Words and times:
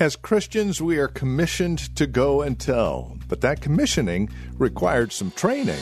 As 0.00 0.14
Christians, 0.14 0.80
we 0.80 0.96
are 0.98 1.08
commissioned 1.08 1.96
to 1.96 2.06
go 2.06 2.40
and 2.40 2.56
tell, 2.56 3.18
but 3.26 3.40
that 3.40 3.60
commissioning 3.60 4.30
required 4.56 5.10
some 5.10 5.32
training. 5.32 5.74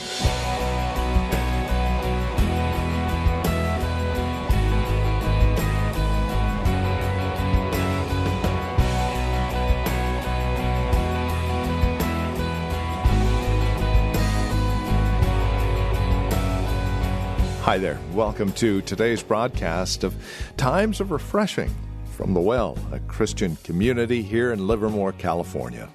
Hi 17.60 17.76
there. 17.76 17.98
Welcome 18.14 18.52
to 18.52 18.80
today's 18.80 19.22
broadcast 19.22 20.04
of 20.04 20.14
Times 20.56 21.02
of 21.02 21.10
Refreshing 21.10 21.74
from 22.16 22.32
the 22.32 22.40
Well, 22.40 22.78
a 22.92 22.98
Christian 23.00 23.56
community 23.56 24.22
here 24.22 24.50
in 24.50 24.66
Livermore, 24.66 25.12
California. 25.12 25.86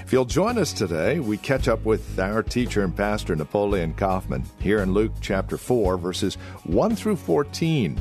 If 0.00 0.12
you'll 0.12 0.24
join 0.24 0.58
us 0.58 0.72
today, 0.72 1.20
we 1.20 1.38
catch 1.38 1.68
up 1.68 1.84
with 1.84 2.18
our 2.18 2.42
teacher 2.42 2.82
and 2.82 2.94
pastor, 2.94 3.36
Napoleon 3.36 3.94
Kaufman, 3.94 4.44
here 4.58 4.82
in 4.82 4.92
Luke 4.92 5.12
chapter 5.20 5.56
4, 5.56 5.98
verses 5.98 6.34
1 6.64 6.96
through 6.96 7.14
14. 7.14 7.96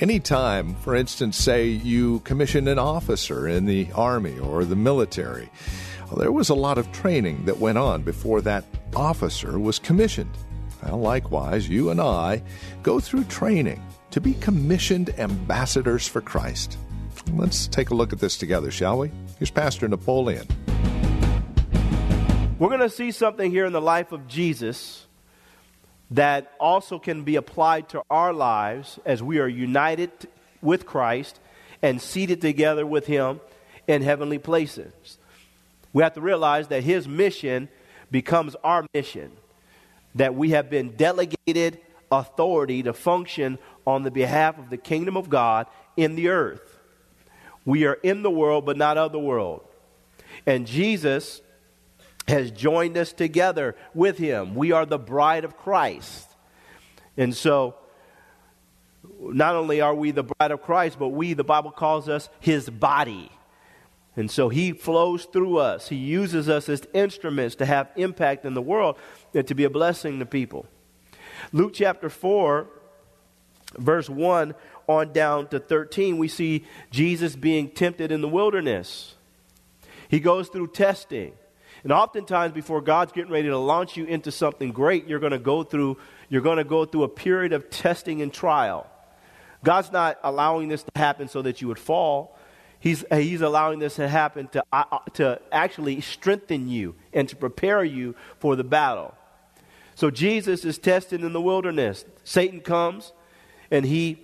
Anytime, 0.00 0.74
for 0.76 0.94
instance, 0.94 1.38
say 1.38 1.66
you 1.66 2.20
commission 2.20 2.68
an 2.68 2.78
officer 2.78 3.48
in 3.48 3.64
the 3.64 3.88
army 3.94 4.38
or 4.38 4.66
the 4.66 4.76
military, 4.76 5.48
well, 6.08 6.18
there 6.18 6.30
was 6.30 6.50
a 6.50 6.54
lot 6.54 6.76
of 6.76 6.92
training 6.92 7.46
that 7.46 7.58
went 7.58 7.78
on 7.78 8.02
before 8.02 8.42
that 8.42 8.64
officer 8.94 9.58
was 9.58 9.78
commissioned. 9.78 10.36
Well, 10.82 10.98
likewise, 10.98 11.70
you 11.70 11.88
and 11.88 12.02
I 12.02 12.42
go 12.82 13.00
through 13.00 13.24
training 13.24 13.82
to 14.12 14.20
be 14.20 14.34
commissioned 14.34 15.18
ambassadors 15.18 16.06
for 16.06 16.20
Christ. 16.20 16.78
Let's 17.32 17.66
take 17.66 17.90
a 17.90 17.94
look 17.94 18.12
at 18.12 18.20
this 18.20 18.36
together, 18.36 18.70
shall 18.70 18.98
we? 18.98 19.10
Here's 19.38 19.50
Pastor 19.50 19.88
Napoleon. 19.88 20.46
We're 22.58 22.68
going 22.68 22.80
to 22.80 22.90
see 22.90 23.10
something 23.10 23.50
here 23.50 23.64
in 23.64 23.72
the 23.72 23.80
life 23.80 24.12
of 24.12 24.28
Jesus 24.28 25.06
that 26.10 26.52
also 26.60 26.98
can 26.98 27.24
be 27.24 27.36
applied 27.36 27.88
to 27.88 28.02
our 28.10 28.34
lives 28.34 28.98
as 29.06 29.22
we 29.22 29.38
are 29.38 29.48
united 29.48 30.10
with 30.60 30.84
Christ 30.84 31.40
and 31.80 32.00
seated 32.00 32.42
together 32.42 32.86
with 32.86 33.06
Him 33.06 33.40
in 33.88 34.02
heavenly 34.02 34.38
places. 34.38 35.18
We 35.94 36.02
have 36.02 36.14
to 36.14 36.20
realize 36.20 36.68
that 36.68 36.84
His 36.84 37.08
mission 37.08 37.70
becomes 38.10 38.54
our 38.62 38.86
mission 38.92 39.32
that 40.14 40.34
we 40.34 40.50
have 40.50 40.68
been 40.68 40.90
delegated 40.96 41.80
authority 42.12 42.82
to 42.82 42.92
function 42.92 43.58
on 43.86 44.02
the 44.02 44.10
behalf 44.10 44.58
of 44.58 44.70
the 44.70 44.76
kingdom 44.76 45.16
of 45.16 45.28
God 45.28 45.66
in 45.96 46.14
the 46.14 46.28
earth. 46.28 46.78
We 47.64 47.86
are 47.86 47.98
in 48.02 48.22
the 48.22 48.30
world, 48.30 48.66
but 48.66 48.76
not 48.76 48.98
of 48.98 49.12
the 49.12 49.18
world. 49.18 49.62
And 50.46 50.66
Jesus 50.66 51.40
has 52.28 52.50
joined 52.50 52.96
us 52.96 53.12
together 53.12 53.76
with 53.94 54.18
him. 54.18 54.54
We 54.54 54.72
are 54.72 54.86
the 54.86 54.98
bride 54.98 55.44
of 55.44 55.56
Christ. 55.56 56.28
And 57.16 57.34
so, 57.36 57.76
not 59.20 59.54
only 59.54 59.80
are 59.80 59.94
we 59.94 60.10
the 60.10 60.24
bride 60.24 60.50
of 60.50 60.62
Christ, 60.62 60.98
but 60.98 61.08
we, 61.08 61.34
the 61.34 61.44
Bible 61.44 61.70
calls 61.70 62.08
us 62.08 62.28
his 62.40 62.70
body. 62.70 63.30
And 64.16 64.30
so 64.30 64.48
he 64.48 64.72
flows 64.72 65.24
through 65.24 65.58
us. 65.58 65.88
He 65.88 65.96
uses 65.96 66.48
us 66.48 66.68
as 66.68 66.82
instruments 66.92 67.54
to 67.56 67.66
have 67.66 67.90
impact 67.96 68.44
in 68.44 68.54
the 68.54 68.62
world 68.62 68.96
and 69.34 69.46
to 69.48 69.54
be 69.54 69.64
a 69.64 69.70
blessing 69.70 70.18
to 70.18 70.26
people. 70.26 70.66
Luke 71.52 71.72
chapter 71.74 72.08
4, 72.08 72.68
verse 73.78 74.08
1 74.08 74.54
on 74.88 75.12
down 75.12 75.48
to 75.48 75.58
13, 75.58 76.18
we 76.18 76.28
see 76.28 76.64
Jesus 76.90 77.36
being 77.36 77.70
tempted 77.70 78.10
in 78.10 78.20
the 78.20 78.28
wilderness. 78.28 79.14
He 80.08 80.20
goes 80.20 80.48
through 80.48 80.68
testing. 80.68 81.32
And 81.82 81.92
oftentimes 81.92 82.52
before 82.52 82.80
God's 82.80 83.12
getting 83.12 83.32
ready 83.32 83.48
to 83.48 83.58
launch 83.58 83.96
you 83.96 84.04
into 84.04 84.30
something 84.30 84.70
great, 84.70 85.06
you're 85.08 85.18
going 85.18 85.32
to 85.32 85.38
go 85.38 85.64
through 85.64 85.98
you're 86.28 86.40
going 86.40 86.56
to 86.56 86.64
go 86.64 86.86
through 86.86 87.02
a 87.02 87.08
period 87.10 87.52
of 87.52 87.68
testing 87.68 88.22
and 88.22 88.32
trial. 88.32 88.86
God's 89.62 89.92
not 89.92 90.18
allowing 90.24 90.68
this 90.68 90.82
to 90.82 90.90
happen 90.96 91.28
so 91.28 91.42
that 91.42 91.60
you 91.60 91.68
would 91.68 91.78
fall. 91.78 92.38
He's, 92.80 93.04
he's 93.12 93.42
allowing 93.42 93.80
this 93.80 93.96
to 93.96 94.08
happen 94.08 94.48
to, 94.48 94.64
uh, 94.72 94.98
to 95.12 95.40
actually 95.52 96.00
strengthen 96.00 96.68
you 96.68 96.94
and 97.12 97.28
to 97.28 97.36
prepare 97.36 97.84
you 97.84 98.16
for 98.38 98.56
the 98.56 98.64
battle. 98.64 99.14
So 99.94 100.10
Jesus 100.10 100.64
is 100.64 100.78
tested 100.78 101.22
in 101.22 101.34
the 101.34 101.40
wilderness. 101.40 102.06
Satan 102.24 102.60
comes 102.60 103.12
and 103.72 103.86
he 103.86 104.18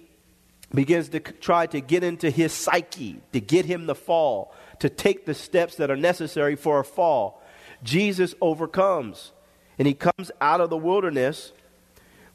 begins 0.73 1.09
to 1.09 1.21
try 1.21 1.67
to 1.67 1.81
get 1.81 2.05
into 2.05 2.29
his 2.31 2.53
psyche, 2.53 3.21
to 3.33 3.41
get 3.41 3.65
him 3.65 3.87
to 3.87 3.95
fall, 3.95 4.55
to 4.81 4.91
take 4.91 5.25
the 5.25 5.35
steps 5.35 5.77
that 5.77 5.91
are 5.91 5.97
necessary 5.97 6.55
for 6.55 6.79
a 6.79 6.85
fall. 6.85 7.43
Jesus 7.83 8.35
overcomes 8.43 9.33
and 9.79 9.89
he 9.89 9.95
comes 9.95 10.31
out 10.41 10.61
of 10.61 10.69
the 10.69 10.77
wilderness 10.77 11.53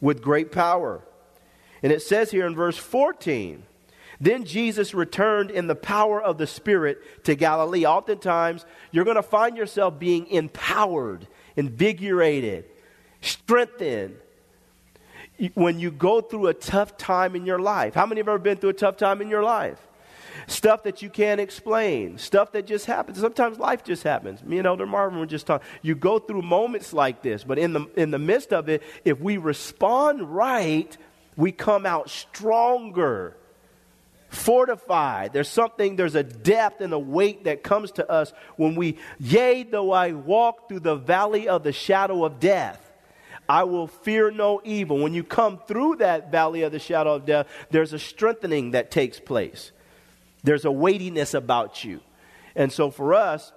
with 0.01 0.23
great 0.23 0.51
power. 0.51 1.03
And 1.83 1.91
it 1.91 2.01
says 2.01 2.31
here 2.31 2.47
in 2.47 2.55
verse 2.55 2.77
14, 2.77 3.63
then 4.19 4.43
Jesus 4.45 4.95
returned 4.95 5.51
in 5.51 5.67
the 5.67 5.75
power 5.75 6.21
of 6.21 6.39
the 6.39 6.47
Spirit 6.47 7.25
to 7.25 7.35
Galilee. 7.35 7.85
Oftentimes, 7.85 8.65
you're 8.91 9.05
going 9.05 9.17
to 9.17 9.23
find 9.23 9.55
yourself 9.55 9.99
being 9.99 10.25
empowered, 10.27 11.27
invigorated, 11.55 12.65
strengthened 13.21 14.15
when 15.53 15.79
you 15.79 15.91
go 15.91 16.21
through 16.21 16.47
a 16.47 16.53
tough 16.53 16.97
time 16.97 17.35
in 17.35 17.45
your 17.45 17.59
life. 17.59 17.93
How 17.93 18.05
many 18.05 18.19
have 18.19 18.27
ever 18.27 18.39
been 18.39 18.57
through 18.57 18.71
a 18.71 18.73
tough 18.73 18.97
time 18.97 19.21
in 19.21 19.29
your 19.29 19.43
life? 19.43 19.79
Stuff 20.47 20.83
that 20.83 21.01
you 21.01 21.09
can't 21.09 21.39
explain, 21.39 22.17
stuff 22.17 22.51
that 22.53 22.65
just 22.65 22.85
happens. 22.85 23.19
Sometimes 23.19 23.59
life 23.59 23.83
just 23.83 24.03
happens. 24.03 24.43
Me 24.43 24.57
and 24.57 24.65
Elder 24.65 24.85
Marvin 24.85 25.19
were 25.19 25.25
just 25.25 25.45
talking. 25.45 25.65
You 25.81 25.95
go 25.95 26.19
through 26.19 26.41
moments 26.41 26.91
like 26.91 27.21
this, 27.21 27.43
but 27.43 27.59
in 27.59 27.73
the, 27.73 27.87
in 27.95 28.11
the 28.11 28.19
midst 28.19 28.51
of 28.51 28.67
it, 28.67 28.81
if 29.05 29.19
we 29.19 29.37
respond 29.37 30.21
right, 30.35 30.97
we 31.35 31.51
come 31.51 31.85
out 31.85 32.09
stronger 32.09 33.37
fortified. 34.33 35.31
There's 35.33 35.49
something, 35.49 35.95
there's 35.95 36.15
a 36.15 36.23
depth 36.23 36.81
and 36.81 36.91
a 36.93 36.99
weight 36.99 37.45
that 37.45 37.63
comes 37.63 37.91
to 37.93 38.09
us 38.09 38.33
when 38.55 38.75
we, 38.75 38.97
yea, 39.19 39.63
though 39.63 39.91
I 39.91 40.11
walk 40.11 40.67
through 40.67 40.81
the 40.81 40.95
valley 40.95 41.47
of 41.47 41.63
the 41.63 41.71
shadow 41.71 42.25
of 42.25 42.39
death, 42.39 42.82
I 43.47 43.63
will 43.63 43.87
fear 43.87 44.31
no 44.31 44.61
evil. 44.63 44.99
When 44.99 45.13
you 45.13 45.23
come 45.23 45.59
through 45.67 45.97
that 45.97 46.31
valley 46.31 46.61
of 46.63 46.71
the 46.71 46.79
shadow 46.79 47.15
of 47.15 47.25
death, 47.25 47.47
there's 47.71 47.93
a 47.93 47.99
strengthening 47.99 48.71
that 48.71 48.91
takes 48.91 49.19
place. 49.19 49.71
There's 50.43 50.65
a 50.65 50.71
weightiness 50.71 51.33
about 51.33 51.83
you. 51.83 52.01
And 52.55 52.71
so 52.71 52.91
for 52.91 53.13
us, 53.13 53.51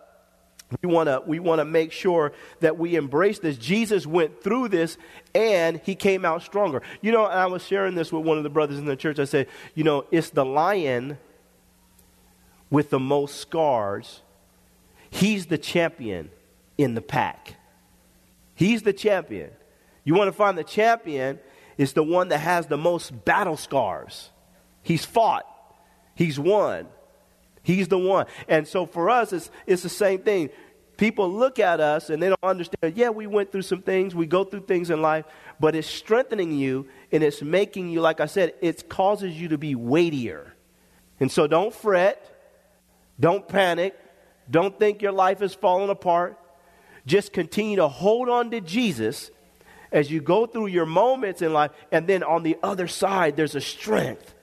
we 0.82 0.88
want 0.88 1.08
to 1.08 1.22
we 1.26 1.38
want 1.38 1.60
to 1.60 1.64
make 1.64 1.92
sure 1.92 2.32
that 2.60 2.76
we 2.76 2.96
embrace 2.96 3.38
this. 3.38 3.56
Jesus 3.56 4.06
went 4.06 4.42
through 4.42 4.68
this 4.68 4.98
and 5.34 5.80
he 5.84 5.94
came 5.94 6.24
out 6.24 6.42
stronger. 6.42 6.82
You 7.00 7.12
know, 7.12 7.24
I 7.24 7.46
was 7.46 7.64
sharing 7.64 7.94
this 7.94 8.12
with 8.12 8.24
one 8.24 8.36
of 8.36 8.42
the 8.42 8.50
brothers 8.50 8.78
in 8.78 8.84
the 8.84 8.96
church. 8.96 9.18
I 9.20 9.24
said, 9.24 9.46
you 9.74 9.84
know, 9.84 10.06
it's 10.10 10.30
the 10.30 10.44
lion 10.44 11.18
with 12.68 12.90
the 12.90 12.98
most 12.98 13.36
scars. 13.36 14.22
He's 15.08 15.46
the 15.46 15.58
champion 15.58 16.30
in 16.76 16.94
the 16.94 17.00
pack. 17.00 17.54
He's 18.54 18.82
the 18.82 18.92
champion. 18.92 19.50
You 20.06 20.14
want 20.14 20.28
to 20.28 20.32
find 20.32 20.56
the 20.56 20.64
champion 20.64 21.40
is 21.76 21.92
the 21.92 22.02
one 22.02 22.28
that 22.28 22.38
has 22.38 22.68
the 22.68 22.78
most 22.78 23.24
battle 23.24 23.56
scars. 23.56 24.30
He's 24.82 25.04
fought. 25.04 25.44
He's 26.14 26.38
won. 26.38 26.86
He's 27.64 27.88
the 27.88 27.98
one. 27.98 28.26
And 28.46 28.68
so 28.68 28.86
for 28.86 29.10
us, 29.10 29.32
it's, 29.32 29.50
it's 29.66 29.82
the 29.82 29.88
same 29.88 30.20
thing. 30.20 30.50
People 30.96 31.30
look 31.30 31.58
at 31.58 31.80
us 31.80 32.08
and 32.08 32.22
they 32.22 32.28
don't 32.28 32.38
understand, 32.44 32.96
yeah, 32.96 33.10
we 33.10 33.26
went 33.26 33.50
through 33.50 33.62
some 33.62 33.82
things, 33.82 34.14
we 34.14 34.26
go 34.26 34.44
through 34.44 34.60
things 34.60 34.90
in 34.90 35.02
life, 35.02 35.24
but 35.58 35.74
it's 35.74 35.88
strengthening 35.88 36.52
you 36.52 36.86
and 37.10 37.24
it's 37.24 37.42
making 37.42 37.90
you, 37.90 38.00
like 38.00 38.20
I 38.20 38.26
said, 38.26 38.54
it 38.62 38.88
causes 38.88 39.38
you 39.38 39.48
to 39.48 39.58
be 39.58 39.74
weightier. 39.74 40.54
And 41.18 41.32
so 41.32 41.48
don't 41.48 41.74
fret, 41.74 42.32
don't 43.18 43.46
panic, 43.48 43.96
don't 44.48 44.78
think 44.78 45.02
your 45.02 45.12
life 45.12 45.42
is 45.42 45.52
falling 45.52 45.90
apart. 45.90 46.38
Just 47.06 47.32
continue 47.32 47.76
to 47.76 47.88
hold 47.88 48.28
on 48.28 48.52
to 48.52 48.60
Jesus 48.60 49.32
as 49.96 50.10
you 50.10 50.20
go 50.20 50.44
through 50.44 50.66
your 50.66 50.84
moments 50.84 51.40
in 51.40 51.54
life, 51.54 51.70
and 51.90 52.06
then 52.06 52.22
on 52.22 52.42
the 52.42 52.58
other 52.62 52.86
side, 52.86 53.34
there's 53.34 53.54
a 53.54 53.62
strength 53.62 54.34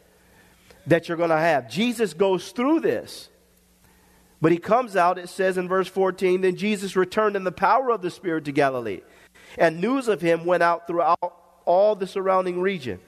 that 0.88 1.08
you're 1.08 1.16
going 1.16 1.30
to 1.30 1.38
have. 1.38 1.70
Jesus 1.70 2.16
goes 2.16 2.52
through 2.52 2.80
this. 2.80 3.30
But 4.42 4.52
he 4.52 4.58
comes 4.58 4.96
out, 4.96 5.20
it 5.20 5.30
says 5.30 5.60
in 5.60 5.68
verse 5.68 5.88
14, 5.88 6.42
then 6.42 6.56
Jesus 6.56 6.96
returned 6.96 7.36
in 7.36 7.44
the 7.44 7.52
power 7.52 7.92
of 7.92 8.02
the 8.02 8.10
Spirit 8.10 8.46
to 8.46 8.52
Galilee, 8.52 9.02
and 9.56 9.80
news 9.80 10.08
of 10.08 10.22
him 10.22 10.44
went 10.44 10.64
out 10.64 10.88
throughout 10.88 11.62
all 11.66 11.96
the 11.96 12.08
surrounding 12.08 12.60
region. 12.60 13.00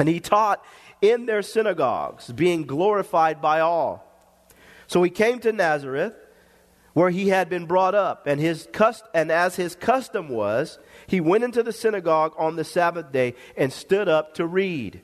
And 0.00 0.08
he 0.08 0.18
taught 0.18 0.64
in 1.00 1.26
their 1.26 1.40
synagogues, 1.40 2.32
being 2.32 2.64
glorified 2.64 3.40
by 3.40 3.60
all. 3.60 4.04
So 4.88 5.04
he 5.04 5.10
came 5.10 5.38
to 5.38 5.52
Nazareth, 5.52 6.14
where 6.92 7.10
he 7.10 7.28
had 7.28 7.48
been 7.48 7.66
brought 7.66 7.94
up, 7.94 8.26
and, 8.26 8.40
his 8.40 8.68
cust- 8.72 9.04
and 9.14 9.30
as 9.30 9.56
his 9.56 9.74
custom 9.74 10.28
was, 10.28 10.78
he 11.06 11.20
went 11.20 11.44
into 11.44 11.62
the 11.62 11.72
synagogue 11.72 12.34
on 12.36 12.56
the 12.56 12.64
Sabbath 12.64 13.12
day 13.12 13.34
and 13.56 13.72
stood 13.72 14.08
up 14.08 14.34
to 14.34 14.46
read. 14.46 15.00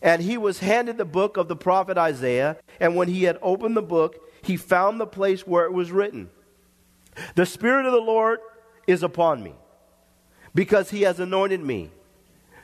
And 0.00 0.22
he 0.22 0.36
was 0.36 0.58
handed 0.60 0.98
the 0.98 1.04
book 1.04 1.36
of 1.36 1.48
the 1.48 1.56
prophet 1.56 1.96
Isaiah, 1.98 2.58
and 2.80 2.96
when 2.96 3.08
he 3.08 3.24
had 3.24 3.38
opened 3.42 3.76
the 3.76 3.82
book, 3.82 4.16
he 4.42 4.56
found 4.56 5.00
the 5.00 5.06
place 5.06 5.46
where 5.46 5.64
it 5.64 5.72
was 5.72 5.90
written 5.90 6.30
The 7.34 7.46
Spirit 7.46 7.86
of 7.86 7.92
the 7.92 8.00
Lord 8.00 8.40
is 8.86 9.02
upon 9.02 9.42
me, 9.42 9.54
because 10.54 10.90
he 10.90 11.02
has 11.02 11.20
anointed 11.20 11.60
me 11.60 11.90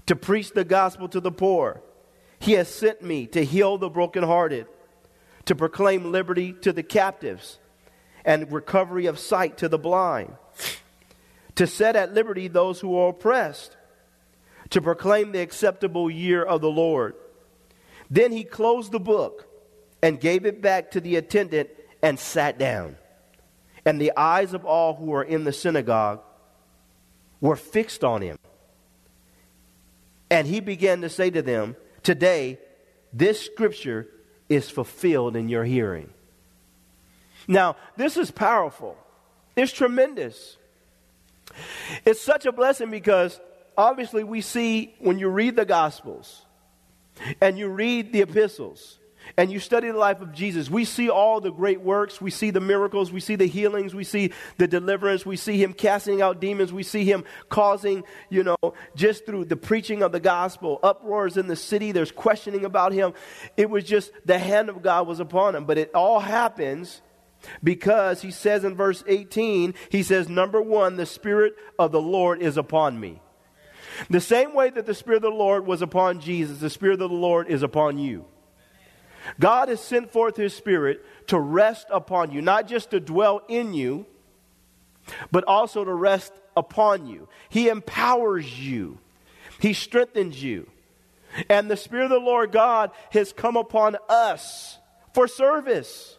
to 0.06 0.16
preach 0.16 0.52
the 0.52 0.64
gospel 0.64 1.08
to 1.08 1.20
the 1.20 1.32
poor. 1.32 1.82
He 2.38 2.52
has 2.52 2.68
sent 2.68 3.02
me 3.02 3.26
to 3.28 3.44
heal 3.44 3.78
the 3.78 3.90
brokenhearted, 3.90 4.66
to 5.46 5.54
proclaim 5.54 6.12
liberty 6.12 6.52
to 6.52 6.72
the 6.72 6.82
captives, 6.82 7.58
and 8.24 8.52
recovery 8.52 9.06
of 9.06 9.18
sight 9.18 9.58
to 9.58 9.68
the 9.68 9.78
blind, 9.78 10.34
to 11.54 11.66
set 11.66 11.96
at 11.96 12.14
liberty 12.14 12.48
those 12.48 12.80
who 12.80 12.96
are 12.96 13.10
oppressed, 13.10 13.76
to 14.70 14.80
proclaim 14.80 15.32
the 15.32 15.40
acceptable 15.40 16.10
year 16.10 16.42
of 16.42 16.60
the 16.60 16.70
Lord. 16.70 17.14
Then 18.10 18.32
he 18.32 18.44
closed 18.44 18.92
the 18.92 19.00
book 19.00 19.48
and 20.02 20.20
gave 20.20 20.46
it 20.46 20.60
back 20.60 20.92
to 20.92 21.00
the 21.00 21.16
attendant 21.16 21.70
and 22.02 22.18
sat 22.18 22.58
down. 22.58 22.96
And 23.84 24.00
the 24.00 24.12
eyes 24.16 24.52
of 24.52 24.64
all 24.64 24.94
who 24.94 25.06
were 25.06 25.22
in 25.22 25.44
the 25.44 25.52
synagogue 25.52 26.20
were 27.40 27.56
fixed 27.56 28.04
on 28.04 28.22
him. 28.22 28.38
And 30.30 30.46
he 30.46 30.60
began 30.60 31.00
to 31.00 31.08
say 31.08 31.30
to 31.30 31.42
them, 31.42 31.76
Today, 32.02 32.58
this 33.12 33.40
scripture 33.40 34.08
is 34.50 34.68
fulfilled 34.68 35.36
in 35.36 35.48
your 35.48 35.64
hearing. 35.64 36.10
Now, 37.48 37.76
this 37.96 38.18
is 38.18 38.30
powerful. 38.30 38.98
It's 39.56 39.72
tremendous. 39.72 40.58
It's 42.04 42.20
such 42.20 42.44
a 42.46 42.52
blessing 42.52 42.90
because 42.90 43.40
obviously 43.76 44.24
we 44.24 44.40
see 44.40 44.94
when 44.98 45.18
you 45.18 45.28
read 45.28 45.56
the 45.56 45.64
Gospels 45.64 46.44
and 47.40 47.58
you 47.58 47.68
read 47.68 48.12
the 48.12 48.20
epistles, 48.20 48.98
and 49.36 49.50
you 49.50 49.58
study 49.58 49.90
the 49.90 49.98
life 49.98 50.20
of 50.20 50.32
Jesus, 50.32 50.70
we 50.70 50.84
see 50.84 51.08
all 51.08 51.40
the 51.40 51.50
great 51.50 51.80
works. 51.80 52.20
We 52.20 52.30
see 52.30 52.50
the 52.50 52.60
miracles. 52.60 53.12
We 53.12 53.20
see 53.20 53.36
the 53.36 53.46
healings. 53.46 53.94
We 53.94 54.04
see 54.04 54.32
the 54.58 54.68
deliverance. 54.68 55.24
We 55.24 55.36
see 55.36 55.62
him 55.62 55.72
casting 55.72 56.22
out 56.22 56.40
demons. 56.40 56.72
We 56.72 56.82
see 56.82 57.04
him 57.04 57.24
causing, 57.48 58.04
you 58.28 58.44
know, 58.44 58.56
just 58.94 59.26
through 59.26 59.46
the 59.46 59.56
preaching 59.56 60.02
of 60.02 60.12
the 60.12 60.20
gospel, 60.20 60.80
uproars 60.82 61.36
in 61.36 61.46
the 61.46 61.56
city. 61.56 61.92
There's 61.92 62.12
questioning 62.12 62.64
about 62.64 62.92
him. 62.92 63.14
It 63.56 63.70
was 63.70 63.84
just 63.84 64.12
the 64.24 64.38
hand 64.38 64.68
of 64.68 64.82
God 64.82 65.06
was 65.06 65.20
upon 65.20 65.54
him. 65.54 65.64
But 65.64 65.78
it 65.78 65.94
all 65.94 66.20
happens 66.20 67.02
because 67.62 68.22
he 68.22 68.30
says 68.30 68.64
in 68.64 68.74
verse 68.74 69.02
18, 69.06 69.74
he 69.88 70.02
says, 70.02 70.28
number 70.28 70.60
one, 70.60 70.96
the 70.96 71.06
Spirit 71.06 71.54
of 71.78 71.92
the 71.92 72.00
Lord 72.00 72.42
is 72.42 72.56
upon 72.56 72.98
me. 72.98 73.20
The 74.08 74.20
same 74.20 74.54
way 74.54 74.70
that 74.70 74.86
the 74.86 74.94
Spirit 74.94 75.16
of 75.16 75.22
the 75.22 75.30
Lord 75.30 75.66
was 75.66 75.82
upon 75.82 76.20
Jesus, 76.20 76.58
the 76.58 76.70
Spirit 76.70 76.94
of 76.94 77.10
the 77.10 77.16
Lord 77.16 77.48
is 77.48 77.62
upon 77.62 77.98
you. 77.98 78.24
God 79.38 79.68
has 79.68 79.80
sent 79.80 80.12
forth 80.12 80.36
His 80.36 80.54
Spirit 80.54 81.04
to 81.28 81.38
rest 81.38 81.86
upon 81.90 82.32
you, 82.32 82.42
not 82.42 82.66
just 82.66 82.90
to 82.90 83.00
dwell 83.00 83.42
in 83.48 83.74
you, 83.74 84.06
but 85.30 85.44
also 85.44 85.84
to 85.84 85.92
rest 85.92 86.32
upon 86.56 87.06
you. 87.06 87.28
He 87.48 87.68
empowers 87.68 88.60
you, 88.60 88.98
He 89.58 89.72
strengthens 89.72 90.42
you. 90.42 90.68
And 91.48 91.70
the 91.70 91.76
Spirit 91.76 92.04
of 92.06 92.10
the 92.10 92.18
Lord 92.18 92.50
God 92.50 92.90
has 93.10 93.32
come 93.32 93.56
upon 93.56 93.96
us 94.08 94.78
for 95.14 95.28
service. 95.28 96.16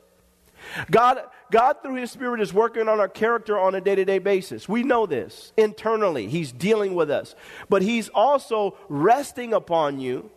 God, 0.90 1.20
God, 1.52 1.78
through 1.82 1.96
His 1.96 2.12
Spirit, 2.12 2.40
is 2.40 2.54
working 2.54 2.88
on 2.88 3.00
our 3.00 3.10
character 3.10 3.60
on 3.60 3.76
a 3.76 3.82
day 3.82 3.96
to 3.96 4.06
day 4.06 4.20
basis. 4.20 4.70
We 4.70 4.84
know 4.84 5.06
this 5.06 5.52
internally. 5.58 6.28
He's 6.28 6.52
dealing 6.52 6.96
with 6.96 7.12
us. 7.12 7.36
But 7.68 7.82
He's 7.82 8.10
also 8.10 8.78
resting 8.88 9.54
upon 9.54 10.00
you 10.00 10.32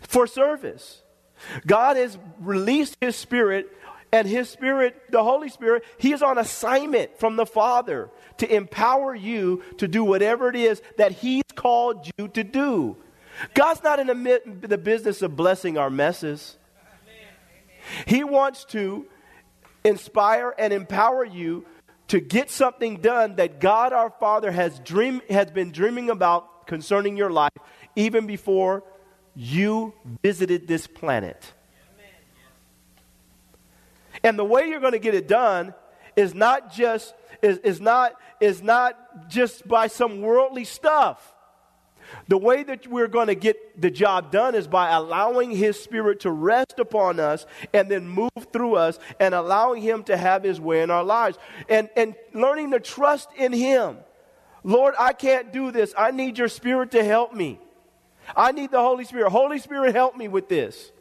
for 0.00 0.26
service. 0.26 1.02
God 1.66 1.96
has 1.96 2.18
released 2.38 2.96
His 3.00 3.16
Spirit, 3.16 3.70
and 4.12 4.26
His 4.26 4.48
Spirit, 4.48 5.00
the 5.10 5.22
Holy 5.22 5.48
Spirit, 5.48 5.84
He 5.98 6.12
is 6.12 6.22
on 6.22 6.38
assignment 6.38 7.18
from 7.18 7.36
the 7.36 7.46
Father 7.46 8.10
to 8.38 8.54
empower 8.54 9.14
you 9.14 9.62
to 9.78 9.86
do 9.86 10.04
whatever 10.04 10.48
it 10.48 10.56
is 10.56 10.82
that 10.98 11.12
He's 11.12 11.44
called 11.54 12.08
you 12.18 12.28
to 12.28 12.44
do. 12.44 12.96
God's 13.54 13.82
not 13.82 13.98
in 14.00 14.06
the, 14.06 14.78
business 14.78 15.22
of 15.22 15.36
blessing 15.36 15.78
our 15.78 15.90
messes. 15.90 16.58
He 18.06 18.24
wants 18.24 18.64
to 18.66 19.06
inspire 19.84 20.54
and 20.58 20.72
empower 20.72 21.24
you 21.24 21.64
to 22.08 22.20
get 22.20 22.50
something 22.50 22.96
done 22.96 23.36
that 23.36 23.60
God 23.60 23.92
our 23.92 24.10
Father 24.10 24.50
has 24.50 24.78
dream 24.80 25.22
has 25.30 25.50
been 25.50 25.70
dreaming 25.70 26.10
about 26.10 26.66
concerning 26.66 27.16
your 27.16 27.30
life 27.30 27.52
even 27.96 28.26
before 28.26 28.82
you 29.34 29.94
visited 30.22 30.66
this 30.66 30.86
planet. 30.86 31.52
And 34.22 34.38
the 34.38 34.44
way 34.44 34.68
you're 34.68 34.80
going 34.80 34.92
to 34.92 34.98
get 34.98 35.14
it 35.14 35.28
done 35.28 35.74
is 36.16 36.34
not 36.34 36.72
just 36.72 37.14
is, 37.42 37.58
is 37.58 37.80
not 37.80 38.14
is 38.40 38.62
not 38.62 39.28
just 39.28 39.66
by 39.66 39.86
some 39.86 40.20
worldly 40.20 40.64
stuff. 40.64 41.34
The 42.28 42.38
way 42.38 42.62
that 42.64 42.86
we're 42.88 43.08
going 43.08 43.28
to 43.28 43.34
get 43.34 43.80
the 43.80 43.90
job 43.90 44.32
done 44.32 44.54
is 44.54 44.66
by 44.66 44.90
allowing 44.90 45.52
His 45.52 45.80
Spirit 45.80 46.20
to 46.20 46.30
rest 46.30 46.78
upon 46.78 47.20
us 47.20 47.46
and 47.72 47.88
then 47.88 48.08
move 48.08 48.30
through 48.52 48.74
us 48.74 48.98
and 49.20 49.34
allowing 49.34 49.80
Him 49.80 50.02
to 50.04 50.16
have 50.16 50.42
His 50.42 50.60
way 50.60 50.82
in 50.82 50.90
our 50.90 51.04
lives 51.04 51.38
and, 51.68 51.88
and 51.96 52.14
learning 52.34 52.72
to 52.72 52.80
trust 52.80 53.28
in 53.36 53.52
Him. 53.52 53.98
Lord, 54.64 54.94
I 54.98 55.12
can't 55.12 55.52
do 55.52 55.70
this. 55.70 55.94
I 55.96 56.10
need 56.10 56.36
your 56.36 56.48
Spirit 56.48 56.90
to 56.92 57.04
help 57.04 57.32
me. 57.32 57.60
I 58.36 58.52
need 58.52 58.70
the 58.70 58.80
Holy 58.80 59.04
Spirit. 59.04 59.30
Holy 59.30 59.58
Spirit, 59.58 59.94
help 59.94 60.16
me 60.16 60.28
with 60.28 60.48
this. 60.48 60.92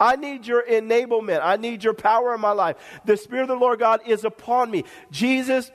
I 0.00 0.16
need 0.16 0.46
your 0.46 0.62
enablement. 0.62 1.40
I 1.42 1.56
need 1.56 1.84
your 1.84 1.94
power 1.94 2.34
in 2.34 2.40
my 2.40 2.52
life. 2.52 2.76
The 3.04 3.16
Spirit 3.16 3.42
of 3.42 3.48
the 3.48 3.56
Lord 3.56 3.78
God 3.78 4.00
is 4.06 4.24
upon 4.24 4.70
me. 4.70 4.84
Jesus 5.10 5.70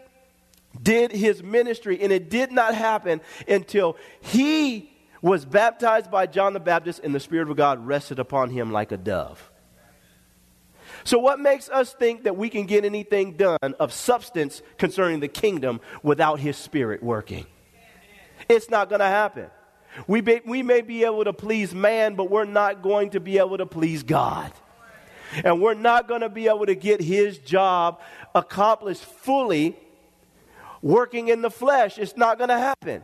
did 0.81 1.11
his 1.11 1.43
ministry, 1.43 2.01
and 2.01 2.11
it 2.11 2.29
did 2.29 2.51
not 2.51 2.73
happen 2.73 3.21
until 3.47 3.97
he 4.21 4.91
was 5.21 5.45
baptized 5.45 6.09
by 6.09 6.25
John 6.25 6.53
the 6.53 6.59
Baptist 6.59 7.01
and 7.03 7.13
the 7.13 7.19
Spirit 7.19 7.49
of 7.49 7.55
God 7.55 7.85
rested 7.85 8.19
upon 8.19 8.49
him 8.49 8.71
like 8.71 8.91
a 8.91 8.97
dove. 8.97 9.51
So, 11.03 11.17
what 11.19 11.39
makes 11.39 11.69
us 11.69 11.93
think 11.93 12.23
that 12.23 12.37
we 12.37 12.49
can 12.49 12.65
get 12.65 12.85
anything 12.85 13.37
done 13.37 13.57
of 13.79 13.93
substance 13.93 14.61
concerning 14.77 15.19
the 15.19 15.27
kingdom 15.27 15.79
without 16.03 16.39
his 16.39 16.57
Spirit 16.57 17.01
working? 17.01 17.45
It's 18.49 18.69
not 18.69 18.89
going 18.89 18.99
to 18.99 19.05
happen. 19.05 19.49
We, 20.07 20.21
be, 20.21 20.41
we 20.45 20.63
may 20.63 20.81
be 20.81 21.03
able 21.03 21.23
to 21.23 21.33
please 21.33 21.73
man, 21.73 22.15
but 22.15 22.29
we're 22.29 22.45
not 22.45 22.81
going 22.81 23.11
to 23.11 23.19
be 23.19 23.37
able 23.37 23.57
to 23.57 23.65
please 23.65 24.03
God. 24.03 24.51
And 25.43 25.61
we're 25.61 25.73
not 25.73 26.07
going 26.07 26.21
to 26.21 26.29
be 26.29 26.47
able 26.47 26.65
to 26.65 26.75
get 26.75 27.01
his 27.01 27.37
job 27.37 28.01
accomplished 28.35 29.03
fully 29.03 29.77
working 30.81 31.29
in 31.29 31.41
the 31.41 31.51
flesh. 31.51 31.97
It's 31.97 32.17
not 32.17 32.37
going 32.37 32.49
to 32.49 32.57
happen. 32.57 33.03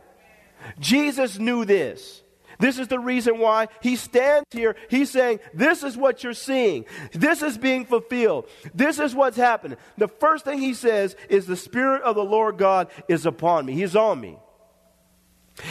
Jesus 0.78 1.38
knew 1.38 1.64
this. 1.64 2.22
This 2.58 2.78
is 2.78 2.88
the 2.88 2.98
reason 2.98 3.38
why 3.38 3.68
he 3.80 3.94
stands 3.94 4.46
here. 4.50 4.74
He's 4.90 5.10
saying, 5.10 5.38
This 5.54 5.84
is 5.84 5.96
what 5.96 6.24
you're 6.24 6.32
seeing. 6.32 6.86
This 7.12 7.40
is 7.40 7.56
being 7.56 7.84
fulfilled. 7.84 8.48
This 8.74 8.98
is 8.98 9.14
what's 9.14 9.36
happening. 9.36 9.78
The 9.96 10.08
first 10.08 10.44
thing 10.44 10.58
he 10.58 10.74
says 10.74 11.14
is, 11.28 11.46
The 11.46 11.56
Spirit 11.56 12.02
of 12.02 12.16
the 12.16 12.24
Lord 12.24 12.58
God 12.58 12.88
is 13.08 13.26
upon 13.26 13.66
me. 13.66 13.74
He's 13.74 13.94
on 13.94 14.20
me. 14.20 14.38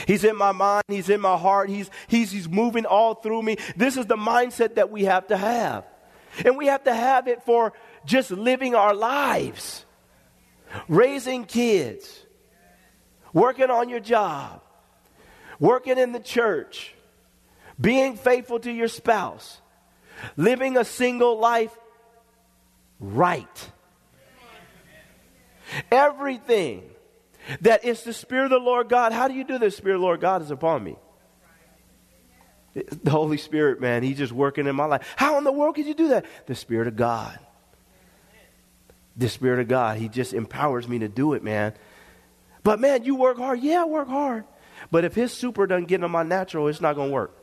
He's 0.05 0.23
in 0.23 0.35
my 0.35 0.51
mind. 0.51 0.83
He's 0.87 1.09
in 1.09 1.21
my 1.21 1.37
heart. 1.37 1.69
He's, 1.69 1.89
he's, 2.07 2.31
he's 2.31 2.49
moving 2.49 2.85
all 2.85 3.15
through 3.15 3.41
me. 3.41 3.57
This 3.75 3.97
is 3.97 4.05
the 4.05 4.17
mindset 4.17 4.75
that 4.75 4.91
we 4.91 5.05
have 5.05 5.27
to 5.27 5.37
have. 5.37 5.85
And 6.45 6.57
we 6.57 6.67
have 6.67 6.83
to 6.83 6.93
have 6.93 7.27
it 7.27 7.43
for 7.43 7.73
just 8.05 8.31
living 8.31 8.75
our 8.75 8.93
lives, 8.93 9.85
raising 10.87 11.45
kids, 11.45 12.25
working 13.33 13.69
on 13.69 13.89
your 13.89 13.99
job, 13.99 14.61
working 15.59 15.97
in 15.97 16.11
the 16.11 16.19
church, 16.19 16.93
being 17.79 18.15
faithful 18.15 18.59
to 18.59 18.71
your 18.71 18.87
spouse, 18.87 19.61
living 20.35 20.77
a 20.77 20.85
single 20.85 21.39
life 21.39 21.75
right. 22.99 23.71
Everything 25.91 26.83
that 27.61 27.81
it's 27.83 28.03
the 28.03 28.13
Spirit 28.13 28.45
of 28.45 28.51
the 28.51 28.59
Lord 28.59 28.89
God. 28.89 29.11
How 29.13 29.27
do 29.27 29.33
you 29.33 29.43
do 29.43 29.57
this? 29.57 29.77
Spirit 29.77 29.95
of 29.95 30.01
the 30.01 30.05
Lord 30.05 30.21
God 30.21 30.41
is 30.41 30.51
upon 30.51 30.83
me. 30.83 30.95
The 32.73 33.09
Holy 33.09 33.37
Spirit, 33.37 33.81
man, 33.81 34.03
He's 34.03 34.17
just 34.17 34.31
working 34.31 34.67
in 34.67 34.75
my 34.75 34.85
life. 34.85 35.13
How 35.15 35.37
in 35.37 35.43
the 35.43 35.51
world 35.51 35.75
could 35.75 35.87
you 35.87 35.95
do 35.95 36.09
that? 36.09 36.25
The 36.45 36.55
Spirit 36.55 36.87
of 36.87 36.95
God 36.95 37.39
the 39.17 39.29
Spirit 39.29 39.59
of 39.59 39.67
God. 39.67 39.97
He 39.97 40.07
just 40.07 40.33
empowers 40.33 40.87
me 40.87 40.99
to 40.99 41.09
do 41.09 41.33
it, 41.33 41.43
man. 41.43 41.73
But 42.63 42.79
man, 42.79 43.03
you 43.03 43.15
work 43.15 43.37
hard. 43.37 43.59
Yeah, 43.59 43.81
I 43.81 43.85
work 43.85 44.07
hard. 44.07 44.45
But 44.91 45.03
if 45.03 45.15
his 45.15 45.33
super 45.33 45.65
doesn't 45.65 45.87
get 45.87 46.03
on 46.03 46.11
my 46.11 46.23
natural, 46.23 46.67
it's 46.67 46.81
not 46.81 46.95
going 46.95 47.09
to 47.09 47.13
work. 47.13 47.33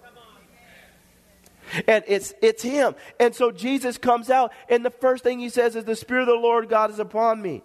And 1.89 2.05
it's 2.07 2.35
it's 2.41 2.63
him. 2.63 2.95
And 3.19 3.35
so 3.35 3.51
Jesus 3.51 3.99
comes 3.99 4.31
out, 4.31 4.53
and 4.69 4.85
the 4.85 4.91
first 4.91 5.25
thing 5.25 5.41
he 5.41 5.49
says 5.49 5.75
is, 5.75 5.85
The 5.85 5.97
Spirit 5.97 6.23
of 6.23 6.29
the 6.29 6.35
Lord 6.35 6.69
God 6.69 6.91
is 6.91 6.99
upon 6.99 7.43
me. 7.43 7.63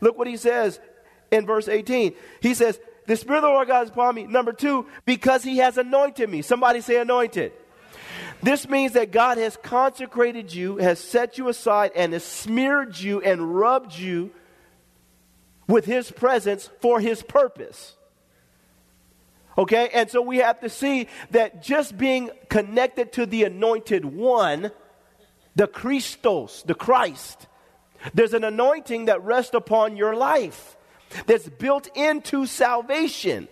Look 0.00 0.16
what 0.16 0.28
he 0.28 0.36
says 0.36 0.80
in 1.32 1.46
verse 1.46 1.66
18. 1.66 2.14
He 2.40 2.54
says, 2.54 2.78
The 3.06 3.16
Spirit 3.16 3.38
of 3.38 3.42
the 3.42 3.48
Lord 3.48 3.66
God 3.66 3.84
is 3.84 3.90
upon 3.90 4.14
me. 4.14 4.24
Number 4.24 4.52
two, 4.52 4.86
because 5.04 5.42
he 5.42 5.56
has 5.56 5.78
anointed 5.78 6.30
me. 6.30 6.42
Somebody 6.42 6.80
say 6.80 7.00
anointed. 7.00 7.52
This 8.42 8.68
means 8.68 8.92
that 8.92 9.10
God 9.10 9.38
has 9.38 9.56
consecrated 9.56 10.52
you, 10.52 10.76
has 10.76 10.98
set 11.00 11.38
you 11.38 11.48
aside, 11.48 11.92
and 11.96 12.12
has 12.12 12.24
smeared 12.24 12.98
you 12.98 13.20
and 13.22 13.56
rubbed 13.56 13.96
you 13.96 14.30
with 15.66 15.84
his 15.86 16.10
presence 16.10 16.68
for 16.80 17.00
his 17.00 17.22
purpose. 17.22 17.94
Okay? 19.56 19.90
And 19.92 20.10
so 20.10 20.20
we 20.20 20.38
have 20.38 20.60
to 20.60 20.68
see 20.68 21.08
that 21.30 21.62
just 21.62 21.96
being 21.96 22.30
connected 22.48 23.12
to 23.14 23.26
the 23.26 23.44
anointed 23.44 24.04
one, 24.04 24.72
the 25.54 25.68
Christos, 25.68 26.62
the 26.66 26.74
Christ, 26.74 27.46
there's 28.12 28.34
an 28.34 28.42
anointing 28.42 29.04
that 29.04 29.22
rests 29.22 29.54
upon 29.54 29.96
your 29.96 30.16
life 30.16 30.76
that's 31.26 31.48
built 31.48 31.88
into 31.96 32.46
salvation. 32.46 33.48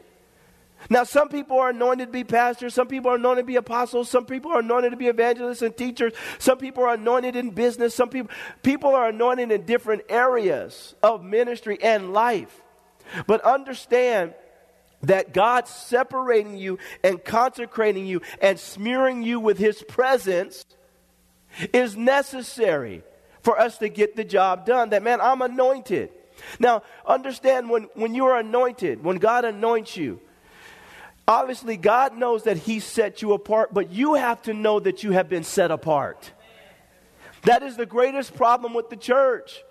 Now, 0.88 1.04
some 1.04 1.28
people 1.28 1.58
are 1.58 1.70
anointed 1.70 2.08
to 2.08 2.12
be 2.12 2.24
pastors, 2.24 2.72
some 2.72 2.88
people 2.88 3.10
are 3.10 3.16
anointed 3.16 3.42
to 3.42 3.46
be 3.46 3.56
apostles, 3.56 4.08
some 4.08 4.24
people 4.24 4.52
are 4.52 4.60
anointed 4.60 4.92
to 4.92 4.96
be 4.96 5.08
evangelists 5.08 5.60
and 5.60 5.76
teachers, 5.76 6.14
some 6.38 6.56
people 6.56 6.84
are 6.84 6.94
anointed 6.94 7.36
in 7.36 7.50
business, 7.50 7.94
some 7.94 8.08
people 8.08 8.32
people 8.62 8.94
are 8.94 9.08
anointed 9.08 9.52
in 9.52 9.66
different 9.66 10.02
areas 10.08 10.94
of 11.02 11.22
ministry 11.22 11.78
and 11.82 12.14
life. 12.14 12.62
But 13.26 13.42
understand 13.42 14.34
that 15.02 15.34
God 15.34 15.66
separating 15.66 16.56
you 16.56 16.78
and 17.02 17.22
consecrating 17.22 18.06
you 18.06 18.22
and 18.40 18.58
smearing 18.58 19.22
you 19.22 19.40
with 19.40 19.58
his 19.58 19.82
presence 19.82 20.64
is 21.72 21.96
necessary 21.96 23.02
for 23.42 23.58
us 23.58 23.78
to 23.78 23.88
get 23.88 24.16
the 24.16 24.24
job 24.24 24.66
done. 24.66 24.90
That 24.90 25.02
man, 25.02 25.20
I'm 25.20 25.42
anointed. 25.42 26.10
Now, 26.58 26.82
understand 27.06 27.70
when, 27.70 27.84
when 27.94 28.14
you 28.14 28.26
are 28.26 28.38
anointed, 28.38 29.02
when 29.02 29.18
God 29.18 29.44
anoints 29.44 29.96
you, 29.96 30.20
obviously 31.26 31.76
God 31.76 32.16
knows 32.16 32.44
that 32.44 32.56
He 32.56 32.80
set 32.80 33.22
you 33.22 33.32
apart, 33.32 33.72
but 33.72 33.90
you 33.90 34.14
have 34.14 34.42
to 34.42 34.54
know 34.54 34.80
that 34.80 35.02
you 35.02 35.12
have 35.12 35.28
been 35.28 35.44
set 35.44 35.70
apart. 35.70 36.32
That 37.42 37.62
is 37.62 37.76
the 37.76 37.86
greatest 37.86 38.34
problem 38.34 38.74
with 38.74 38.90
the 38.90 38.96
church. 38.96 39.62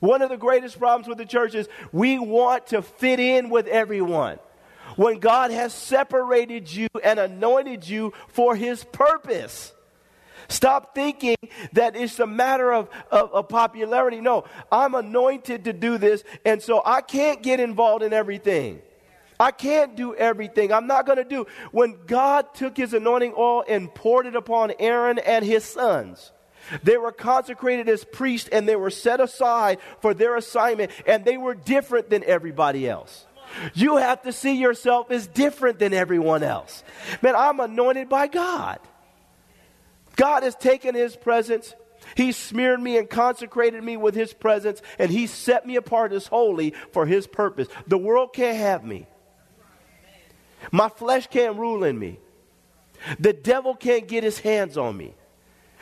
One 0.00 0.22
of 0.22 0.30
the 0.30 0.36
greatest 0.36 0.78
problems 0.78 1.08
with 1.08 1.18
the 1.18 1.26
church 1.26 1.54
is 1.54 1.68
we 1.92 2.18
want 2.18 2.68
to 2.68 2.82
fit 2.82 3.20
in 3.20 3.50
with 3.50 3.66
everyone 3.66 4.38
when 4.96 5.18
God 5.18 5.50
has 5.50 5.74
separated 5.74 6.72
you 6.72 6.88
and 7.02 7.18
anointed 7.18 7.86
you 7.86 8.12
for 8.28 8.54
His 8.54 8.84
purpose. 8.84 9.72
Stop 10.48 10.94
thinking 10.94 11.36
that 11.74 11.94
it's 11.94 12.18
a 12.18 12.26
matter 12.26 12.72
of, 12.72 12.88
of, 13.10 13.32
of, 13.32 13.48
popularity. 13.48 14.20
No, 14.20 14.44
I'm 14.72 14.94
anointed 14.94 15.64
to 15.64 15.74
do 15.74 15.98
this, 15.98 16.24
and 16.44 16.62
so 16.62 16.82
I 16.84 17.02
can't 17.02 17.42
get 17.42 17.60
involved 17.60 18.02
in 18.02 18.14
everything. 18.14 18.80
I 19.38 19.50
can't 19.50 19.94
do 19.94 20.14
everything. 20.14 20.72
I'm 20.72 20.86
not 20.86 21.06
going 21.06 21.18
to 21.18 21.24
do. 21.24 21.46
When 21.70 21.98
God 22.06 22.54
took 22.54 22.76
his 22.76 22.94
anointing 22.94 23.34
oil 23.36 23.62
and 23.68 23.94
poured 23.94 24.26
it 24.26 24.34
upon 24.34 24.72
Aaron 24.78 25.18
and 25.18 25.44
his 25.44 25.64
sons, 25.64 26.32
they 26.82 26.96
were 26.96 27.12
consecrated 27.12 27.88
as 27.88 28.04
priests 28.04 28.48
and 28.50 28.68
they 28.68 28.76
were 28.76 28.90
set 28.90 29.20
aside 29.20 29.78
for 30.00 30.14
their 30.14 30.34
assignment, 30.36 30.90
and 31.06 31.24
they 31.24 31.36
were 31.36 31.54
different 31.54 32.08
than 32.08 32.24
everybody 32.24 32.88
else. 32.88 33.26
You 33.74 33.96
have 33.96 34.22
to 34.22 34.32
see 34.32 34.56
yourself 34.56 35.10
as 35.10 35.26
different 35.26 35.78
than 35.78 35.92
everyone 35.94 36.42
else. 36.42 36.82
Man, 37.22 37.36
I'm 37.36 37.60
anointed 37.60 38.08
by 38.08 38.26
God. 38.26 38.78
God 40.18 40.42
has 40.42 40.56
taken 40.56 40.94
his 40.94 41.16
presence, 41.16 41.74
he 42.16 42.32
smeared 42.32 42.80
me 42.80 42.98
and 42.98 43.08
consecrated 43.08 43.82
me 43.82 43.96
with 43.96 44.14
his 44.14 44.34
presence, 44.34 44.82
and 44.98 45.10
he 45.10 45.26
set 45.26 45.64
me 45.64 45.76
apart 45.76 46.12
as 46.12 46.26
holy 46.26 46.74
for 46.92 47.06
his 47.06 47.26
purpose. 47.26 47.68
The 47.86 47.96
world 47.96 48.32
can't 48.34 48.58
have 48.58 48.84
me. 48.84 49.06
My 50.72 50.88
flesh 50.88 51.28
can't 51.28 51.56
rule 51.56 51.84
in 51.84 51.98
me. 51.98 52.18
The 53.20 53.32
devil 53.32 53.76
can't 53.76 54.08
get 54.08 54.24
his 54.24 54.40
hands 54.40 54.76
on 54.76 54.96
me 54.96 55.14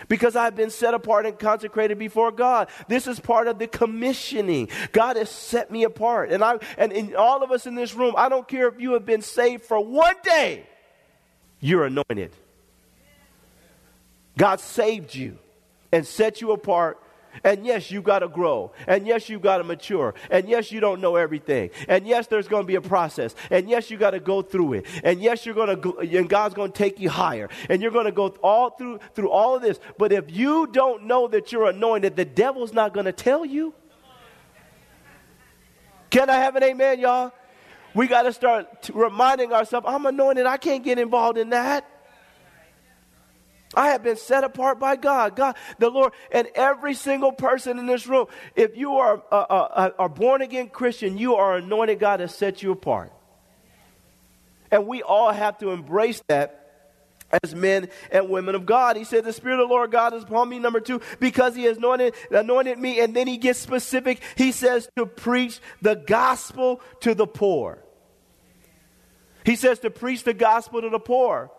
because 0.07 0.37
I've 0.37 0.55
been 0.55 0.69
set 0.69 0.93
apart 0.93 1.25
and 1.25 1.38
consecrated 1.38 1.99
before 1.99 2.31
God. 2.31 2.69
This 2.88 3.07
is 3.07 3.19
part 3.19 3.49
of 3.49 3.59
the 3.59 3.66
commissioning. 3.66 4.69
God 4.93 5.16
has 5.16 5.31
set 5.31 5.71
me 5.71 5.85
apart. 5.85 6.31
And 6.31 6.45
I 6.45 6.59
and 6.76 6.93
in 6.93 7.16
all 7.16 7.43
of 7.43 7.50
us 7.50 7.66
in 7.66 7.75
this 7.75 7.95
room, 7.95 8.12
I 8.19 8.28
don't 8.28 8.47
care 8.47 8.69
if 8.69 8.78
you 8.78 8.93
have 8.93 9.07
been 9.07 9.23
saved 9.23 9.64
for 9.64 9.83
one 9.83 10.16
day, 10.23 10.66
you're 11.59 11.87
anointed. 11.87 12.33
God 14.37 14.61
saved 14.61 15.14
you 15.14 15.38
and 15.93 16.07
set 16.07 16.40
you 16.40 16.52
apart 16.52 17.00
and 17.45 17.64
yes, 17.64 17.90
you 17.90 18.02
got 18.02 18.21
to 18.21 18.28
grow. 18.28 18.73
And 18.87 19.07
yes, 19.07 19.28
you 19.28 19.38
got 19.38 19.59
to 19.59 19.64
mature. 19.64 20.14
And 20.31 20.49
yes, 20.49 20.73
you 20.73 20.81
don't 20.81 21.00
know 21.00 21.16
everything. 21.16 21.71
And 21.88 22.07
yes, 22.07 22.26
there's 22.26 22.49
going 22.49 22.62
to 22.62 22.66
be 22.66 22.76
a 22.76 22.81
process. 22.81 23.35
And 23.50 23.69
yes, 23.69 23.90
you 23.90 23.97
got 23.97 24.11
to 24.12 24.21
go 24.21 24.43
through 24.43 24.75
it. 24.75 24.87
And 25.05 25.21
yes, 25.21 25.45
you're 25.45 25.55
going 25.55 25.69
to 25.69 25.76
go, 25.76 25.99
and 25.99 26.28
God's 26.28 26.55
going 26.55 26.73
to 26.73 26.78
take 26.78 27.00
you 27.00 27.11
higher. 27.11 27.49
And 27.69 27.83
you're 27.83 27.90
going 27.90 28.07
to 28.07 28.12
go 28.12 28.28
all 28.43 28.71
through 28.71 29.00
through 29.14 29.31
all 29.31 29.57
of 29.57 29.62
this. 29.62 29.78
But 29.99 30.12
if 30.12 30.31
you 30.31 30.66
don't 30.66 31.05
know 31.05 31.28
that 31.28 31.52
you're 31.52 31.66
anointed, 31.66 32.16
the 32.16 32.25
devil's 32.25 32.73
not 32.73 32.93
going 32.93 33.07
to 33.07 33.12
tell 33.12 33.45
you. 33.45 33.75
Can 36.11 36.31
I 36.31 36.37
have 36.37 36.57
an 36.57 36.62
amen, 36.62 37.00
y'all? 37.00 37.33
We 37.95 38.07
got 38.07 38.23
to 38.23 38.33
start 38.33 38.90
reminding 38.93 39.52
ourselves, 39.52 39.87
I'm 39.88 40.07
anointed. 40.07 40.47
I 40.47 40.57
can't 40.57 40.85
get 40.85 40.99
involved 40.99 41.38
in 41.38 41.50
that. 41.50 41.88
I 43.76 43.88
have 43.90 44.02
been 44.02 44.16
set 44.16 44.42
apart 44.42 44.80
by 44.80 44.97
God, 44.97 45.37
God, 45.37 45.56
the 45.78 45.90
Lord, 45.90 46.12
and 46.33 46.49
every 46.54 46.95
single 46.95 47.33
person 47.33 47.78
in 47.78 47.87
this 47.87 48.06
room. 48.06 48.26
If 48.54 48.76
you 48.76 48.95
are 48.97 49.23
a, 49.30 49.37
a, 49.37 49.92
a 50.00 50.09
born 50.09 50.42
again 50.42 50.71
Christian, 50.71 51.18
you 51.18 51.35
are 51.37 51.56
anointed. 51.56 51.99
God 51.99 52.21
has 52.21 52.35
set 52.35 52.62
you 52.62 52.73
apart, 52.73 53.12
and 54.71 54.87
we 54.87 55.02
all 55.02 55.30
have 55.30 55.59
to 55.59 55.71
embrace 55.71 56.23
that 56.28 56.62
as 57.42 57.54
men 57.54 57.88
and 58.11 58.28
women 58.28 58.54
of 58.54 58.66
God. 58.66 58.97
He 58.97 59.04
said, 59.04 59.25
The 59.25 59.33
Spirit 59.33 59.61
of 59.61 59.68
the 59.68 59.75
Lord 59.75 59.90
God 59.90 60.14
is 60.14 60.23
upon 60.23 60.49
me, 60.49 60.59
number 60.59 60.80
two, 60.80 61.00
because 61.21 61.54
He 61.54 61.64
has 61.64 61.76
anointed, 61.76 62.14
anointed 62.30 62.78
me. 62.78 63.00
And 63.00 63.14
then 63.14 63.26
He 63.26 63.37
gets 63.37 63.59
specific. 63.59 64.23
He 64.37 64.52
says, 64.52 64.88
To 64.97 65.06
preach 65.06 65.61
the 65.83 65.95
gospel 65.95 66.80
to 67.00 67.14
the 67.14 67.26
poor. 67.26 67.78
He 69.45 69.56
says, 69.56 69.80
To 69.80 69.90
preach 69.90 70.25
the 70.25 70.35
gospel 70.35 70.83
to 70.83 70.88
the 70.88 70.99
poor. 70.99 71.50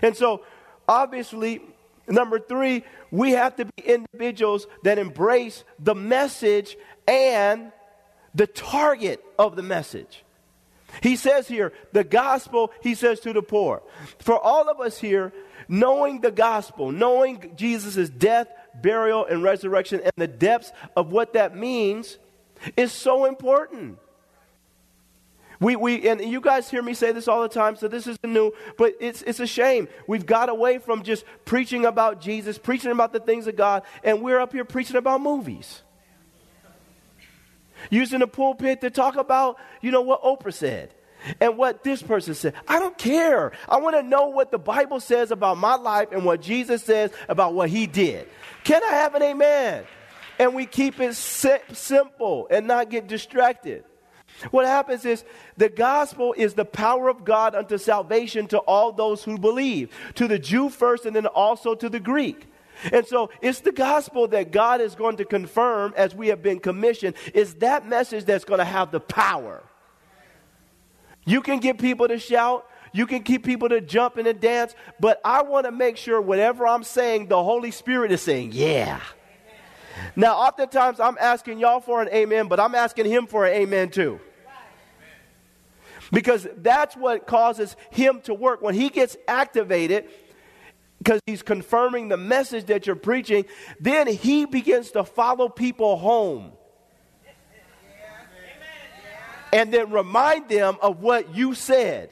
And 0.00 0.16
so 0.16 0.42
obviously, 0.88 1.60
number 2.08 2.38
three, 2.38 2.84
we 3.10 3.32
have 3.32 3.56
to 3.56 3.64
be 3.64 3.82
individuals 3.84 4.66
that 4.84 4.98
embrace 4.98 5.64
the 5.78 5.94
message 5.94 6.76
and 7.06 7.72
the 8.34 8.46
target 8.46 9.22
of 9.38 9.56
the 9.56 9.62
message. 9.62 10.24
He 11.02 11.16
says 11.16 11.48
here, 11.48 11.72
the 11.92 12.04
gospel, 12.04 12.70
he 12.82 12.94
says 12.94 13.20
to 13.20 13.32
the 13.32 13.42
poor. 13.42 13.82
For 14.18 14.38
all 14.38 14.68
of 14.68 14.80
us 14.80 14.98
here, 14.98 15.32
knowing 15.68 16.20
the 16.20 16.30
gospel, 16.30 16.92
knowing 16.92 17.52
Jesus' 17.56 18.10
death, 18.10 18.48
burial, 18.74 19.24
and 19.24 19.42
resurrection, 19.42 20.00
and 20.00 20.12
the 20.16 20.26
depths 20.26 20.72
of 20.96 21.10
what 21.10 21.32
that 21.32 21.56
means 21.56 22.18
is 22.76 22.92
so 22.92 23.24
important. 23.24 23.98
We, 25.62 25.76
we, 25.76 26.08
and 26.08 26.20
you 26.20 26.40
guys 26.40 26.68
hear 26.68 26.82
me 26.82 26.92
say 26.92 27.12
this 27.12 27.28
all 27.28 27.40
the 27.40 27.48
time, 27.48 27.76
so 27.76 27.86
this 27.86 28.08
isn't 28.08 28.24
new, 28.24 28.52
but 28.76 28.94
it's, 28.98 29.22
it's 29.22 29.38
a 29.38 29.46
shame. 29.46 29.86
We've 30.08 30.26
got 30.26 30.48
away 30.48 30.78
from 30.78 31.04
just 31.04 31.24
preaching 31.44 31.86
about 31.86 32.20
Jesus, 32.20 32.58
preaching 32.58 32.90
about 32.90 33.12
the 33.12 33.20
things 33.20 33.46
of 33.46 33.54
God, 33.54 33.84
and 34.02 34.22
we're 34.22 34.40
up 34.40 34.52
here 34.52 34.64
preaching 34.64 34.96
about 34.96 35.20
movies. 35.20 35.82
Using 37.90 38.18
the 38.18 38.26
pulpit 38.26 38.80
to 38.80 38.90
talk 38.90 39.14
about, 39.14 39.56
you 39.80 39.92
know, 39.92 40.00
what 40.00 40.22
Oprah 40.22 40.52
said 40.52 40.92
and 41.40 41.56
what 41.56 41.84
this 41.84 42.02
person 42.02 42.34
said. 42.34 42.54
I 42.66 42.80
don't 42.80 42.98
care. 42.98 43.52
I 43.68 43.78
want 43.78 43.94
to 43.94 44.02
know 44.02 44.28
what 44.28 44.50
the 44.50 44.58
Bible 44.58 44.98
says 44.98 45.30
about 45.30 45.58
my 45.58 45.76
life 45.76 46.08
and 46.10 46.24
what 46.24 46.42
Jesus 46.42 46.82
says 46.82 47.12
about 47.28 47.54
what 47.54 47.70
he 47.70 47.86
did. 47.86 48.28
Can 48.64 48.82
I 48.82 48.94
have 48.96 49.14
an 49.14 49.22
amen? 49.22 49.84
And 50.40 50.54
we 50.56 50.66
keep 50.66 50.98
it 50.98 51.14
simple 51.14 52.48
and 52.50 52.66
not 52.66 52.90
get 52.90 53.06
distracted. 53.06 53.84
What 54.50 54.66
happens 54.66 55.04
is 55.04 55.24
the 55.56 55.68
gospel 55.68 56.34
is 56.36 56.54
the 56.54 56.64
power 56.64 57.08
of 57.08 57.24
God 57.24 57.54
unto 57.54 57.78
salvation 57.78 58.46
to 58.48 58.58
all 58.58 58.92
those 58.92 59.24
who 59.24 59.38
believe, 59.38 59.90
to 60.14 60.26
the 60.26 60.38
Jew 60.38 60.68
first 60.68 61.06
and 61.06 61.14
then 61.14 61.26
also 61.26 61.74
to 61.74 61.88
the 61.88 62.00
Greek. 62.00 62.46
And 62.90 63.06
so 63.06 63.30
it's 63.40 63.60
the 63.60 63.72
gospel 63.72 64.26
that 64.28 64.50
God 64.50 64.80
is 64.80 64.94
going 64.94 65.16
to 65.18 65.24
confirm 65.24 65.94
as 65.96 66.14
we 66.14 66.28
have 66.28 66.42
been 66.42 66.58
commissioned, 66.58 67.14
is 67.34 67.54
that 67.56 67.86
message 67.86 68.24
that's 68.24 68.44
going 68.44 68.58
to 68.58 68.64
have 68.64 68.90
the 68.90 69.00
power. 69.00 69.62
You 71.24 71.40
can 71.40 71.60
get 71.60 71.78
people 71.78 72.08
to 72.08 72.18
shout, 72.18 72.66
you 72.92 73.06
can 73.06 73.22
keep 73.22 73.44
people 73.44 73.68
to 73.68 73.80
jump 73.80 74.16
and 74.16 74.24
to 74.24 74.34
dance, 74.34 74.74
but 74.98 75.20
I 75.24 75.42
want 75.42 75.66
to 75.66 75.72
make 75.72 75.96
sure 75.96 76.20
whatever 76.20 76.66
I'm 76.66 76.82
saying, 76.82 77.28
the 77.28 77.42
Holy 77.42 77.70
Spirit 77.70 78.10
is 78.10 78.20
saying, 78.20 78.50
yeah. 78.52 79.00
Now, 80.16 80.36
oftentimes 80.36 80.98
I'm 80.98 81.16
asking 81.20 81.58
y'all 81.58 81.80
for 81.80 82.02
an 82.02 82.08
amen, 82.08 82.48
but 82.48 82.58
I'm 82.58 82.74
asking 82.74 83.06
him 83.06 83.26
for 83.26 83.46
an 83.46 83.54
amen 83.54 83.90
too. 83.90 84.20
Because 86.12 86.46
that's 86.58 86.94
what 86.94 87.26
causes 87.26 87.74
him 87.90 88.20
to 88.22 88.34
work. 88.34 88.62
When 88.62 88.74
he 88.74 88.90
gets 88.90 89.16
activated, 89.26 90.04
because 90.98 91.20
he's 91.26 91.42
confirming 91.42 92.08
the 92.08 92.16
message 92.16 92.66
that 92.66 92.86
you're 92.86 92.94
preaching, 92.94 93.46
then 93.80 94.06
he 94.06 94.44
begins 94.44 94.92
to 94.92 95.02
follow 95.02 95.48
people 95.48 95.96
home. 95.96 96.52
And 99.52 99.72
then 99.72 99.90
remind 99.90 100.48
them 100.48 100.76
of 100.80 101.00
what 101.00 101.34
you 101.34 101.54
said 101.54 102.10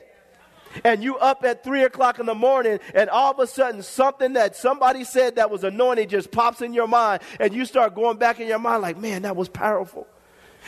and 0.85 1.03
you 1.03 1.17
up 1.17 1.45
at 1.45 1.65
three 1.65 1.83
o'clock 1.85 2.19
in 2.19 2.27
the 2.27 2.35
morning, 2.35 2.79
and 2.95 3.11
all 3.11 3.33
of 3.33 3.39
a 3.39 3.47
sudden 3.47 3.83
something 3.83 4.35
that 4.35 4.57
somebody 4.57 5.05
said 5.05 5.37
that 5.37 5.51
was 5.51 5.65
anointed 5.65 6.09
just 6.09 6.31
pops 6.31 6.63
in 6.63 6.73
your 6.73 6.87
mind, 6.87 7.23
and 7.39 7.53
you 7.53 7.65
start 7.65 7.95
going 7.95 8.19
back 8.19 8.41
in 8.41 8.47
your 8.47 8.59
mind 8.59 8.83
like, 8.83 8.97
man, 8.97 9.23
that 9.23 9.37
was 9.37 9.49
powerful. 9.49 10.07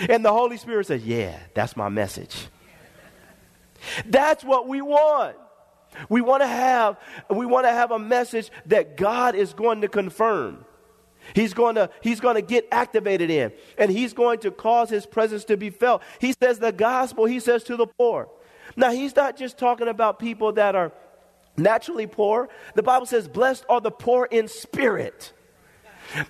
And 0.09 0.25
the 0.25 0.33
Holy 0.33 0.57
Spirit 0.57 0.87
says, 0.87 1.05
yeah, 1.05 1.39
that's 1.55 1.77
my 1.77 1.89
message. 1.89 2.49
That's 4.07 4.45
what 4.45 4.69
we 4.69 4.81
want. 4.83 5.37
We 6.09 6.21
want 6.21 6.43
to 6.43 6.47
have 6.47 6.99
we 7.29 7.45
want 7.45 7.67
to 7.67 7.71
have 7.71 7.91
a 7.91 7.99
message 7.99 8.51
that 8.67 8.97
God 8.97 9.35
is 9.35 9.53
going 9.53 9.83
to 9.83 9.89
confirm. 9.89 10.65
He's 11.35 11.55
going 11.55 11.75
to 11.75 11.91
he's 12.01 12.21
going 12.21 12.37
to 12.37 12.43
get 12.43 12.67
activated 12.73 13.31
in 13.31 13.53
and 13.77 13.91
he's 13.91 14.15
going 14.15 14.41
to 14.41 14.51
cause 14.51 14.89
his 14.89 15.05
presence 15.07 15.45
to 15.47 15.57
be 15.57 15.71
felt. 15.71 16.03
He 16.19 16.35
says 16.43 16.59
the 16.59 16.73
gospel, 16.73 17.27
he 17.27 17.41
says 17.41 17.63
to 17.65 17.77
the 17.77 17.87
poor. 17.87 18.29
Now, 18.77 18.91
he's 18.91 19.15
not 19.15 19.37
just 19.37 19.59
talking 19.59 19.89
about 19.89 20.19
people 20.19 20.53
that 20.53 20.75
are 20.75 20.93
naturally 21.57 22.07
poor. 22.07 22.49
The 22.75 22.83
Bible 22.83 23.07
says, 23.07 23.29
Blessed 23.29 23.65
are 23.69 23.81
the 23.81 23.91
poor 23.91 24.27
in 24.31 24.49
spirit. 24.49 25.33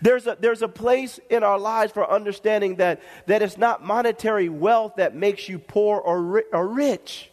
There's 0.01 0.27
a, 0.27 0.37
there's 0.39 0.63
a 0.63 0.69
place 0.69 1.19
in 1.31 1.43
our 1.43 1.59
lives 1.59 1.93
for 1.93 2.09
understanding 2.09 2.77
that, 2.77 3.03
that 3.27 3.43
it's 3.43 3.59
not 3.59 3.85
monetary 3.85 4.49
wealth 4.49 4.95
that 4.97 5.15
makes 5.15 5.49
you 5.49 5.59
poor 5.59 5.99
or, 5.99 6.23
ri- 6.23 6.45
or 6.53 6.69
rich. 6.69 7.32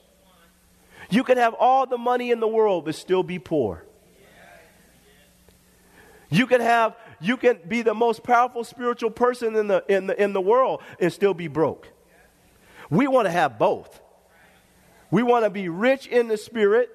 You 1.09 1.23
can 1.23 1.37
have 1.37 1.53
all 1.53 1.85
the 1.85 1.97
money 1.97 2.31
in 2.31 2.39
the 2.39 2.47
world 2.47 2.85
but 2.85 2.95
still 2.95 3.23
be 3.23 3.39
poor. 3.39 3.83
You 6.29 6.45
can 6.45 6.61
have 6.61 6.95
you 7.19 7.37
can 7.37 7.59
be 7.67 7.81
the 7.81 7.93
most 7.93 8.23
powerful 8.23 8.63
spiritual 8.63 9.09
person 9.09 9.55
in 9.55 9.67
the 9.67 9.83
in 9.87 10.07
the 10.07 10.21
in 10.21 10.33
the 10.33 10.41
world 10.41 10.81
and 10.99 11.11
still 11.11 11.33
be 11.33 11.47
broke. 11.47 11.87
We 12.89 13.07
want 13.07 13.25
to 13.25 13.31
have 13.31 13.57
both. 13.57 13.99
We 15.11 15.23
want 15.23 15.45
to 15.45 15.49
be 15.49 15.69
rich 15.69 16.05
in 16.05 16.27
the 16.27 16.37
spirit, 16.37 16.89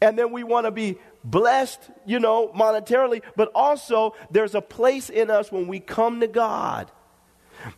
and 0.00 0.16
then 0.16 0.30
we 0.30 0.44
want 0.44 0.66
to 0.66 0.70
be 0.70 0.98
blessed, 1.24 1.80
you 2.06 2.20
know, 2.20 2.48
monetarily, 2.54 3.22
but 3.34 3.50
also 3.54 4.14
there's 4.30 4.54
a 4.54 4.60
place 4.60 5.10
in 5.10 5.30
us 5.30 5.50
when 5.50 5.66
we 5.66 5.80
come 5.80 6.20
to 6.20 6.28
God 6.28 6.92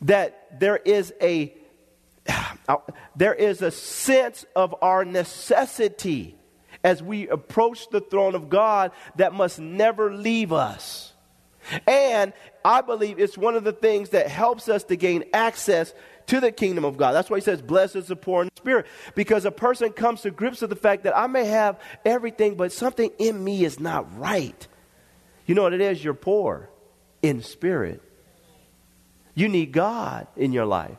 that 0.02 0.60
there 0.60 0.76
is 0.76 1.14
a 1.22 1.54
Uh, 2.68 2.76
there 3.14 3.34
is 3.34 3.62
a 3.62 3.70
sense 3.70 4.44
of 4.54 4.74
our 4.82 5.04
necessity 5.04 6.36
as 6.82 7.02
we 7.02 7.28
approach 7.28 7.88
the 7.90 8.00
throne 8.00 8.34
of 8.34 8.48
God 8.48 8.92
that 9.16 9.32
must 9.32 9.58
never 9.58 10.12
leave 10.14 10.52
us. 10.52 11.12
And 11.86 12.32
I 12.64 12.80
believe 12.80 13.18
it's 13.18 13.36
one 13.36 13.56
of 13.56 13.64
the 13.64 13.72
things 13.72 14.10
that 14.10 14.28
helps 14.28 14.68
us 14.68 14.84
to 14.84 14.96
gain 14.96 15.24
access 15.32 15.92
to 16.26 16.40
the 16.40 16.52
kingdom 16.52 16.84
of 16.84 16.96
God. 16.96 17.12
That's 17.12 17.30
why 17.30 17.38
he 17.38 17.42
says, 17.42 17.62
Blessed 17.62 17.96
is 17.96 18.06
the 18.06 18.16
poor 18.16 18.42
in 18.42 18.50
spirit. 18.56 18.86
Because 19.14 19.44
a 19.44 19.50
person 19.50 19.92
comes 19.92 20.22
to 20.22 20.30
grips 20.30 20.60
with 20.60 20.70
the 20.70 20.76
fact 20.76 21.04
that 21.04 21.16
I 21.16 21.26
may 21.26 21.44
have 21.44 21.80
everything, 22.04 22.54
but 22.54 22.72
something 22.72 23.10
in 23.18 23.42
me 23.42 23.64
is 23.64 23.80
not 23.80 24.18
right. 24.18 24.66
You 25.46 25.54
know 25.54 25.62
what 25.62 25.72
it 25.72 25.80
is? 25.80 26.02
You're 26.02 26.14
poor 26.14 26.70
in 27.22 27.42
spirit. 27.42 28.02
You 29.34 29.48
need 29.48 29.72
God 29.72 30.26
in 30.36 30.52
your 30.52 30.66
life. 30.66 30.98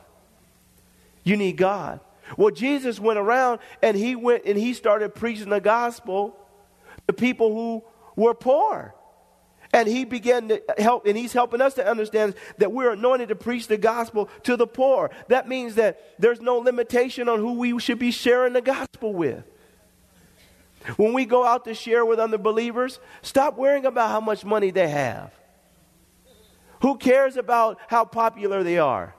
You 1.28 1.36
need 1.36 1.58
God. 1.58 2.00
Well, 2.38 2.50
Jesus 2.50 2.98
went 2.98 3.18
around 3.18 3.60
and 3.82 3.94
he 3.94 4.16
went 4.16 4.44
and 4.46 4.56
he 4.56 4.72
started 4.72 5.14
preaching 5.14 5.50
the 5.50 5.60
gospel 5.60 6.34
to 7.06 7.12
people 7.12 7.52
who 7.52 7.84
were 8.16 8.32
poor. 8.32 8.94
And 9.74 9.86
he 9.86 10.06
began 10.06 10.48
to 10.48 10.62
help, 10.78 11.06
and 11.06 11.14
he's 11.14 11.34
helping 11.34 11.60
us 11.60 11.74
to 11.74 11.86
understand 11.86 12.34
that 12.56 12.72
we're 12.72 12.92
anointed 12.92 13.28
to 13.28 13.34
preach 13.34 13.66
the 13.66 13.76
gospel 13.76 14.30
to 14.44 14.56
the 14.56 14.66
poor. 14.66 15.10
That 15.28 15.46
means 15.46 15.74
that 15.74 16.00
there's 16.18 16.40
no 16.40 16.56
limitation 16.56 17.28
on 17.28 17.40
who 17.40 17.58
we 17.58 17.78
should 17.78 17.98
be 17.98 18.10
sharing 18.10 18.54
the 18.54 18.62
gospel 18.62 19.12
with. 19.12 19.44
When 20.96 21.12
we 21.12 21.26
go 21.26 21.44
out 21.44 21.66
to 21.66 21.74
share 21.74 22.06
with 22.06 22.18
other 22.18 22.38
believers, 22.38 23.00
stop 23.20 23.58
worrying 23.58 23.84
about 23.84 24.08
how 24.08 24.20
much 24.20 24.46
money 24.46 24.70
they 24.70 24.88
have. 24.88 25.34
Who 26.80 26.96
cares 26.96 27.36
about 27.36 27.78
how 27.88 28.06
popular 28.06 28.62
they 28.62 28.78
are? 28.78 29.14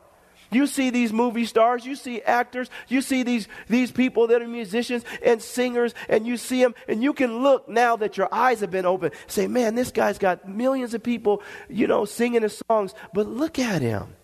You 0.52 0.66
see 0.66 0.90
these 0.90 1.14
movie 1.14 1.46
stars, 1.46 1.86
you 1.86 1.96
see 1.96 2.22
actors, 2.22 2.70
you 2.88 3.02
see 3.02 3.24
these, 3.24 3.48
these 3.68 3.92
people 3.92 4.28
that 4.28 4.42
are 4.42 4.48
musicians 4.48 5.04
and 5.24 5.42
singers, 5.42 5.94
and 6.08 6.26
you 6.26 6.38
see 6.38 6.64
them, 6.64 6.74
and 6.88 7.04
you 7.04 7.14
can 7.14 7.44
look 7.44 7.70
now 7.70 7.96
that 7.98 8.18
your 8.18 8.34
eyes 8.34 8.62
have 8.62 8.72
been 8.72 8.86
open, 8.86 9.12
say, 9.28 9.48
man, 9.48 9.76
this 9.76 9.92
guy's 9.92 10.18
got 10.18 10.50
millions 10.50 10.94
of 10.96 11.04
people, 11.04 11.44
you 11.70 11.86
know, 11.86 12.06
singing 12.06 12.42
his 12.42 12.62
songs, 12.68 12.96
but 13.14 13.28
look 13.28 13.60
at 13.60 13.82
him. 13.82 14.16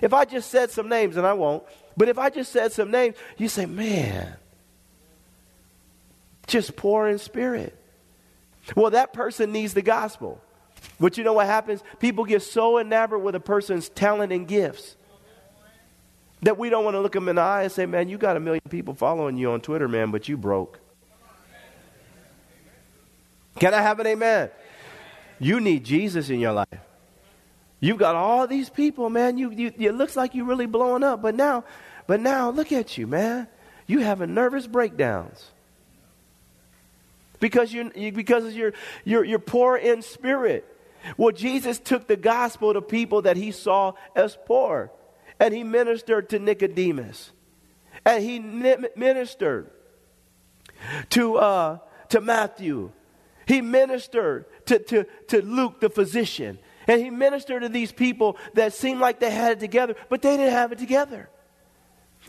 If 0.00 0.12
I 0.12 0.24
just 0.24 0.50
said 0.50 0.70
some 0.70 0.88
names, 0.88 1.16
and 1.16 1.26
I 1.26 1.32
won't, 1.34 1.62
but 1.96 2.08
if 2.08 2.18
I 2.18 2.30
just 2.30 2.52
said 2.52 2.72
some 2.72 2.90
names, 2.90 3.14
you 3.38 3.48
say, 3.48 3.64
man, 3.64 4.34
just 6.48 6.74
poor 6.76 7.06
in 7.06 7.18
spirit. 7.18 7.78
Well, 8.74 8.90
that 8.90 9.12
person 9.12 9.52
needs 9.52 9.72
the 9.72 9.82
gospel. 9.82 10.40
But 11.00 11.18
you 11.18 11.24
know 11.24 11.32
what 11.32 11.46
happens? 11.46 11.82
People 11.98 12.24
get 12.24 12.42
so 12.42 12.78
enamored 12.78 13.22
with 13.22 13.34
a 13.34 13.40
person's 13.40 13.88
talent 13.88 14.32
and 14.32 14.46
gifts 14.46 14.96
that 16.42 16.58
we 16.58 16.70
don't 16.70 16.84
want 16.84 16.94
to 16.94 17.00
look 17.00 17.12
them 17.12 17.28
in 17.28 17.36
the 17.36 17.42
eye 17.42 17.62
and 17.62 17.72
say, 17.72 17.86
man, 17.86 18.08
you 18.08 18.18
got 18.18 18.36
a 18.36 18.40
million 18.40 18.62
people 18.68 18.94
following 18.94 19.36
you 19.36 19.50
on 19.50 19.60
Twitter, 19.60 19.88
man, 19.88 20.10
but 20.10 20.28
you 20.28 20.36
broke. 20.36 20.78
Can 23.58 23.72
I 23.72 23.80
have 23.80 24.00
an 24.00 24.06
amen? 24.06 24.50
You 25.38 25.60
need 25.60 25.84
Jesus 25.84 26.28
in 26.30 26.40
your 26.40 26.52
life. 26.52 26.68
You've 27.80 27.98
got 27.98 28.14
all 28.14 28.46
these 28.46 28.70
people, 28.70 29.10
man. 29.10 29.36
You, 29.38 29.50
you, 29.50 29.72
it 29.78 29.92
looks 29.92 30.16
like 30.16 30.34
you're 30.34 30.46
really 30.46 30.66
blowing 30.66 31.02
up, 31.02 31.22
but 31.22 31.34
now, 31.34 31.64
but 32.06 32.20
now, 32.20 32.50
look 32.50 32.72
at 32.72 32.98
you, 32.98 33.06
man. 33.06 33.46
You 33.86 34.00
having 34.00 34.32
nervous 34.34 34.66
breakdowns 34.66 35.50
because 37.40 37.72
you're 37.74 37.90
because 38.12 38.54
you're 38.54 38.72
you're, 39.04 39.24
you're 39.24 39.38
poor 39.38 39.76
in 39.76 40.00
spirit. 40.00 40.64
Well, 41.16 41.32
Jesus 41.32 41.78
took 41.78 42.06
the 42.06 42.16
gospel 42.16 42.72
to 42.72 42.82
people 42.82 43.22
that 43.22 43.36
he 43.36 43.50
saw 43.50 43.92
as 44.14 44.36
poor, 44.46 44.90
and 45.38 45.52
he 45.52 45.64
ministered 45.64 46.30
to 46.30 46.38
Nicodemus, 46.38 47.32
and 48.04 48.22
he 48.22 48.38
ministered 48.38 49.70
to, 51.10 51.36
uh, 51.36 51.78
to 52.10 52.20
Matthew. 52.20 52.90
He 53.46 53.60
ministered 53.60 54.46
to, 54.66 54.78
to, 54.78 55.06
to 55.28 55.42
Luke, 55.42 55.80
the 55.80 55.90
physician. 55.90 56.58
And 56.86 57.00
he 57.00 57.10
ministered 57.10 57.62
to 57.62 57.68
these 57.68 57.92
people 57.92 58.36
that 58.54 58.74
seemed 58.74 59.00
like 59.00 59.18
they 59.18 59.30
had 59.30 59.52
it 59.52 59.60
together, 59.60 59.96
but 60.10 60.20
they 60.20 60.36
didn't 60.36 60.52
have 60.52 60.72
it 60.72 60.78
together 60.78 61.30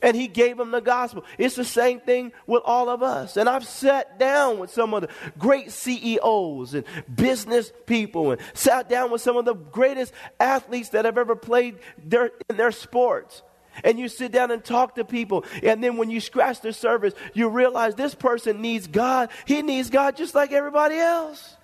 and 0.01 0.15
he 0.15 0.27
gave 0.27 0.57
them 0.57 0.71
the 0.71 0.81
gospel. 0.81 1.23
It's 1.37 1.55
the 1.55 1.65
same 1.65 1.99
thing 1.99 2.31
with 2.47 2.61
all 2.65 2.89
of 2.89 3.01
us. 3.01 3.37
And 3.37 3.47
I've 3.47 3.65
sat 3.65 4.19
down 4.19 4.59
with 4.59 4.69
some 4.69 4.93
of 4.93 5.01
the 5.01 5.09
great 5.37 5.71
CEOs 5.71 6.73
and 6.73 6.85
business 7.13 7.71
people 7.85 8.31
and 8.31 8.41
sat 8.53 8.89
down 8.89 9.11
with 9.11 9.21
some 9.21 9.37
of 9.37 9.45
the 9.45 9.53
greatest 9.55 10.13
athletes 10.39 10.89
that 10.89 11.05
have 11.05 11.17
ever 11.17 11.35
played 11.35 11.79
their, 12.03 12.31
in 12.49 12.57
their 12.57 12.71
sports. 12.71 13.41
And 13.83 13.99
you 13.99 14.07
sit 14.07 14.31
down 14.31 14.51
and 14.51 14.63
talk 14.63 14.95
to 14.95 15.03
people, 15.03 15.43
and 15.61 15.83
then 15.83 15.97
when 15.97 16.09
you 16.09 16.21
scratch 16.21 16.61
the 16.61 16.71
surface, 16.71 17.13
you 17.33 17.49
realize 17.49 17.93
this 17.93 18.15
person 18.15 18.61
needs 18.61 18.87
God. 18.87 19.29
He 19.43 19.61
needs 19.61 19.89
God 19.89 20.15
just 20.15 20.33
like 20.33 20.53
everybody 20.53 20.95
else. 20.95 21.57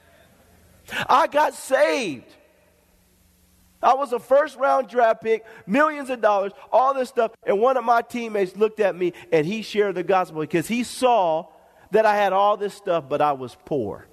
I 1.08 1.28
got 1.28 1.54
saved. 1.54 2.26
I 3.84 3.94
was 3.94 4.14
a 4.14 4.20
first 4.20 4.58
round 4.58 4.88
draft 4.88 5.22
pick, 5.22 5.46
millions 5.66 6.10
of 6.10 6.22
dollars, 6.22 6.52
all 6.72 6.94
this 6.94 7.10
stuff. 7.10 7.32
And 7.44 7.60
one 7.60 7.78
of 7.78 7.84
my 7.84 8.02
teammates 8.02 8.56
looked 8.56 8.80
at 8.80 8.96
me 8.96 9.14
and 9.32 9.46
he 9.46 9.62
shared 9.62 9.96
the 9.96 10.04
gospel 10.04 10.42
because 10.42 10.68
he 10.68 10.84
saw 10.84 11.48
that 11.92 12.06
I 12.06 12.16
had 12.16 12.34
all 12.34 12.58
this 12.58 12.74
stuff, 12.74 13.06
but 13.10 13.22
I 13.22 13.34
was 13.34 13.58
poor. 13.66 14.08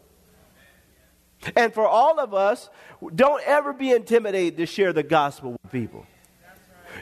And 1.55 1.73
for 1.73 1.87
all 1.87 2.19
of 2.19 2.35
us, 2.35 2.69
don't 3.15 3.43
ever 3.47 3.73
be 3.73 3.93
intimidated 3.93 4.57
to 4.59 4.67
share 4.67 4.93
the 4.93 5.05
gospel 5.05 5.53
with 5.53 5.73
people. 5.73 6.07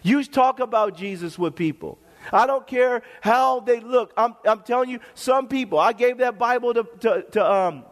You 0.03 0.23
talk 0.25 0.61
about 0.61 0.97
Jesus 0.97 1.39
with 1.39 1.55
people. 1.55 1.99
I 2.33 2.47
don't 2.47 2.67
care 2.67 3.03
how 3.21 3.61
they 3.61 3.81
look. 3.81 4.13
I'm, 4.17 4.35
I'm 4.45 4.61
telling 4.61 4.91
you, 4.91 5.01
some 5.15 5.49
people, 5.49 5.79
I 5.79 5.93
gave 5.93 6.19
that 6.19 6.39
Bible 6.39 6.75
to, 6.75 6.87
to, 7.01 7.23
to 7.33 7.53
um, 7.53 7.85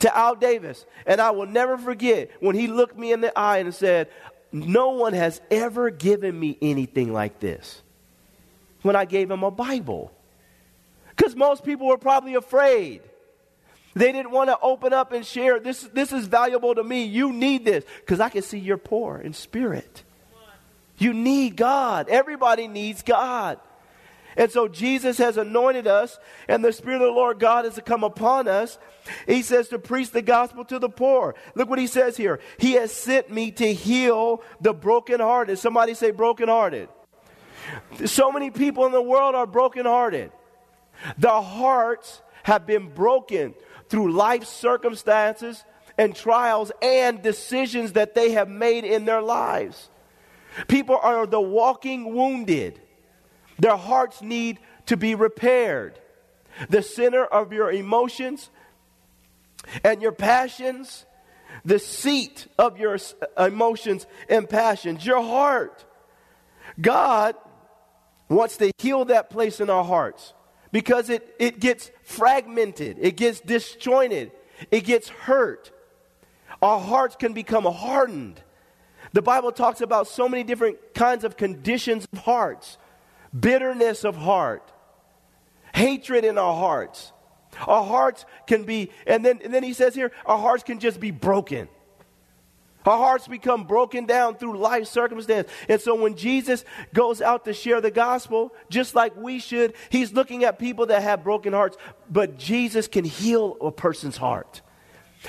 to 0.00 0.16
Al 0.16 0.34
Davis. 0.34 0.86
And 1.06 1.20
I 1.20 1.30
will 1.30 1.46
never 1.46 1.78
forget 1.78 2.30
when 2.40 2.56
he 2.56 2.66
looked 2.66 2.98
me 2.98 3.12
in 3.12 3.20
the 3.20 3.36
eye 3.38 3.58
and 3.58 3.74
said, 3.74 4.08
No 4.52 4.90
one 4.90 5.12
has 5.12 5.40
ever 5.50 5.90
given 5.90 6.38
me 6.38 6.58
anything 6.60 7.12
like 7.12 7.40
this. 7.40 7.82
When 8.82 8.96
I 8.96 9.04
gave 9.04 9.30
him 9.30 9.42
a 9.42 9.50
Bible. 9.50 10.12
Because 11.10 11.34
most 11.34 11.64
people 11.64 11.88
were 11.88 11.98
probably 11.98 12.34
afraid. 12.34 13.02
They 13.94 14.12
didn't 14.12 14.30
want 14.30 14.50
to 14.50 14.58
open 14.60 14.92
up 14.92 15.12
and 15.12 15.26
share. 15.26 15.58
This, 15.58 15.82
this 15.82 16.12
is 16.12 16.26
valuable 16.26 16.74
to 16.74 16.84
me. 16.84 17.04
You 17.04 17.32
need 17.32 17.64
this 17.64 17.84
because 18.00 18.20
I 18.20 18.28
can 18.28 18.42
see 18.42 18.58
you're 18.58 18.76
poor 18.76 19.18
in 19.18 19.32
spirit. 19.32 20.04
You 20.98 21.14
need 21.14 21.56
God. 21.56 22.08
Everybody 22.08 22.68
needs 22.68 23.02
God. 23.02 23.58
And 24.36 24.50
so 24.50 24.68
Jesus 24.68 25.18
has 25.18 25.36
anointed 25.36 25.86
us, 25.86 26.18
and 26.48 26.64
the 26.64 26.72
Spirit 26.72 26.96
of 26.96 27.08
the 27.08 27.12
Lord 27.12 27.38
God 27.40 27.64
has 27.64 27.80
come 27.84 28.04
upon 28.04 28.46
us. 28.46 28.78
He 29.26 29.42
says 29.42 29.68
to 29.68 29.78
preach 29.78 30.10
the 30.10 30.22
gospel 30.22 30.64
to 30.66 30.78
the 30.78 30.88
poor. 30.88 31.34
Look 31.54 31.68
what 31.68 31.78
he 31.78 31.86
says 31.86 32.16
here. 32.16 32.40
He 32.58 32.74
has 32.74 32.92
sent 32.92 33.30
me 33.30 33.50
to 33.52 33.72
heal 33.72 34.42
the 34.60 34.72
brokenhearted. 34.72 35.58
Somebody 35.58 35.94
say 35.94 36.10
brokenhearted. 36.10 36.88
So 38.06 38.30
many 38.30 38.50
people 38.50 38.86
in 38.86 38.92
the 38.92 39.02
world 39.02 39.34
are 39.34 39.46
brokenhearted. 39.46 40.30
Their 41.16 41.40
hearts 41.40 42.22
have 42.44 42.66
been 42.66 42.88
broken 42.94 43.54
through 43.88 44.12
life 44.12 44.44
circumstances 44.44 45.64
and 45.96 46.14
trials 46.14 46.70
and 46.80 47.22
decisions 47.22 47.92
that 47.92 48.14
they 48.14 48.32
have 48.32 48.48
made 48.48 48.84
in 48.84 49.04
their 49.04 49.20
lives. 49.20 49.90
People 50.66 50.98
are 51.02 51.26
the 51.26 51.40
walking 51.40 52.14
wounded. 52.14 52.80
Their 53.58 53.76
hearts 53.76 54.22
need 54.22 54.58
to 54.86 54.96
be 54.96 55.14
repaired. 55.14 55.98
The 56.68 56.82
center 56.82 57.24
of 57.24 57.52
your 57.52 57.70
emotions 57.70 58.50
and 59.84 60.00
your 60.00 60.12
passions, 60.12 61.04
the 61.64 61.78
seat 61.78 62.46
of 62.58 62.78
your 62.78 62.98
uh, 63.36 63.44
emotions 63.44 64.06
and 64.28 64.48
passions, 64.48 65.04
your 65.04 65.22
heart. 65.22 65.84
God 66.80 67.34
wants 68.28 68.56
to 68.58 68.72
heal 68.78 69.04
that 69.06 69.30
place 69.30 69.60
in 69.60 69.70
our 69.70 69.84
hearts 69.84 70.34
because 70.72 71.10
it, 71.10 71.34
it 71.38 71.60
gets 71.60 71.90
fragmented, 72.02 72.98
it 73.00 73.16
gets 73.16 73.40
disjointed, 73.40 74.32
it 74.70 74.84
gets 74.84 75.08
hurt. 75.08 75.72
Our 76.60 76.80
hearts 76.80 77.16
can 77.16 77.32
become 77.32 77.64
hardened. 77.64 78.42
The 79.12 79.22
Bible 79.22 79.52
talks 79.52 79.80
about 79.80 80.08
so 80.08 80.28
many 80.28 80.42
different 80.42 80.78
kinds 80.94 81.24
of 81.24 81.36
conditions 81.36 82.06
of 82.12 82.18
hearts 82.20 82.78
bitterness 83.38 84.04
of 84.04 84.16
heart, 84.16 84.72
hatred 85.74 86.24
in 86.24 86.38
our 86.38 86.54
hearts. 86.54 87.12
Our 87.66 87.84
hearts 87.84 88.24
can 88.46 88.64
be, 88.64 88.90
and 89.06 89.24
then, 89.24 89.40
and 89.42 89.52
then 89.52 89.62
he 89.62 89.72
says 89.72 89.94
here, 89.94 90.12
our 90.26 90.38
hearts 90.38 90.62
can 90.62 90.78
just 90.78 91.00
be 91.00 91.10
broken. 91.10 91.68
Our 92.86 92.96
hearts 92.96 93.28
become 93.28 93.64
broken 93.64 94.06
down 94.06 94.36
through 94.36 94.56
life 94.56 94.86
circumstance. 94.86 95.48
And 95.68 95.78
so 95.78 95.94
when 95.94 96.16
Jesus 96.16 96.64
goes 96.94 97.20
out 97.20 97.44
to 97.44 97.52
share 97.52 97.82
the 97.82 97.90
gospel, 97.90 98.54
just 98.70 98.94
like 98.94 99.14
we 99.14 99.40
should, 99.40 99.74
he's 99.90 100.14
looking 100.14 100.44
at 100.44 100.58
people 100.58 100.86
that 100.86 101.02
have 101.02 101.22
broken 101.22 101.52
hearts. 101.52 101.76
But 102.08 102.38
Jesus 102.38 102.88
can 102.88 103.04
heal 103.04 103.58
a 103.60 103.70
person's 103.70 104.16
heart. 104.16 104.62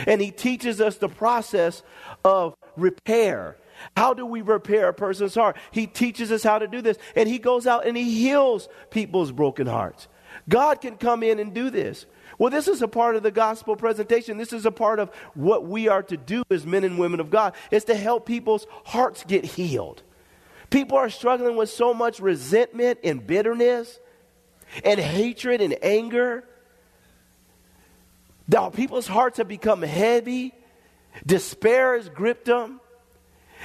And 0.07 0.21
he 0.21 0.31
teaches 0.31 0.79
us 0.79 0.97
the 0.97 1.09
process 1.09 1.83
of 2.23 2.55
repair. 2.79 3.57
How 3.95 4.13
do 4.13 4.25
we 4.25 4.41
repair 4.41 4.89
a 4.89 4.93
person's 4.93 5.35
heart? 5.35 5.57
He 5.71 5.87
teaches 5.87 6.31
us 6.31 6.43
how 6.43 6.59
to 6.59 6.67
do 6.67 6.81
this. 6.81 6.97
And 7.15 7.29
he 7.29 7.39
goes 7.39 7.67
out 7.67 7.87
and 7.87 7.95
he 7.95 8.11
heals 8.11 8.67
people's 8.89 9.31
broken 9.31 9.67
hearts. 9.67 10.07
God 10.47 10.81
can 10.81 10.97
come 10.97 11.23
in 11.23 11.39
and 11.39 11.53
do 11.53 11.69
this. 11.69 12.05
Well, 12.37 12.49
this 12.49 12.67
is 12.67 12.81
a 12.81 12.87
part 12.87 13.15
of 13.15 13.23
the 13.23 13.31
gospel 13.31 13.75
presentation. 13.75 14.37
This 14.37 14.53
is 14.53 14.65
a 14.65 14.71
part 14.71 14.99
of 14.99 15.09
what 15.33 15.65
we 15.65 15.87
are 15.87 16.03
to 16.03 16.17
do 16.17 16.43
as 16.49 16.65
men 16.65 16.83
and 16.83 16.97
women 16.97 17.19
of 17.19 17.29
God, 17.29 17.53
is 17.69 17.83
to 17.85 17.95
help 17.95 18.25
people's 18.25 18.65
hearts 18.85 19.23
get 19.27 19.43
healed. 19.43 20.03
People 20.69 20.97
are 20.97 21.09
struggling 21.09 21.57
with 21.57 21.69
so 21.69 21.93
much 21.93 22.19
resentment 22.19 22.99
and 23.03 23.25
bitterness 23.25 23.99
and 24.85 24.99
hatred 24.99 25.61
and 25.61 25.75
anger. 25.83 26.45
Now, 28.47 28.69
people's 28.69 29.07
hearts 29.07 29.37
have 29.37 29.47
become 29.47 29.81
heavy. 29.81 30.53
Despair 31.25 31.95
has 31.95 32.09
gripped 32.09 32.45
them. 32.45 32.79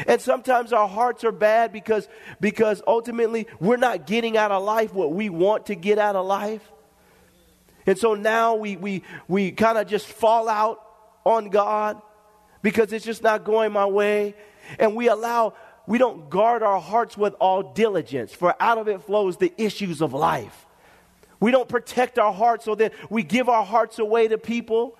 And 0.06 0.20
sometimes 0.20 0.72
our 0.72 0.88
hearts 0.88 1.22
are 1.22 1.32
bad 1.32 1.72
because, 1.72 2.08
because 2.40 2.82
ultimately 2.86 3.46
we're 3.60 3.76
not 3.76 4.06
getting 4.06 4.36
out 4.36 4.50
of 4.50 4.64
life 4.64 4.92
what 4.92 5.12
we 5.12 5.28
want 5.28 5.66
to 5.66 5.76
get 5.76 5.98
out 5.98 6.16
of 6.16 6.26
life. 6.26 6.68
And 7.86 7.96
so 7.98 8.14
now 8.14 8.56
we, 8.56 8.76
we, 8.76 9.02
we 9.28 9.52
kind 9.52 9.78
of 9.78 9.86
just 9.86 10.06
fall 10.06 10.48
out 10.48 10.80
on 11.24 11.48
God 11.48 12.00
because 12.62 12.92
it's 12.92 13.04
just 13.04 13.22
not 13.22 13.44
going 13.44 13.72
my 13.72 13.86
way. 13.86 14.34
And 14.78 14.96
we 14.96 15.08
allow, 15.08 15.54
we 15.86 15.98
don't 15.98 16.28
guard 16.28 16.62
our 16.62 16.80
hearts 16.80 17.16
with 17.16 17.34
all 17.34 17.74
diligence, 17.74 18.32
for 18.32 18.54
out 18.58 18.78
of 18.78 18.88
it 18.88 19.02
flows 19.02 19.36
the 19.36 19.52
issues 19.58 20.00
of 20.00 20.12
life. 20.12 20.66
We 21.40 21.50
don't 21.50 21.68
protect 21.68 22.18
our 22.18 22.32
hearts 22.32 22.64
so 22.64 22.74
that 22.76 22.94
we 23.10 23.22
give 23.22 23.48
our 23.48 23.64
hearts 23.64 23.98
away 23.98 24.28
to 24.28 24.38
people 24.38 24.96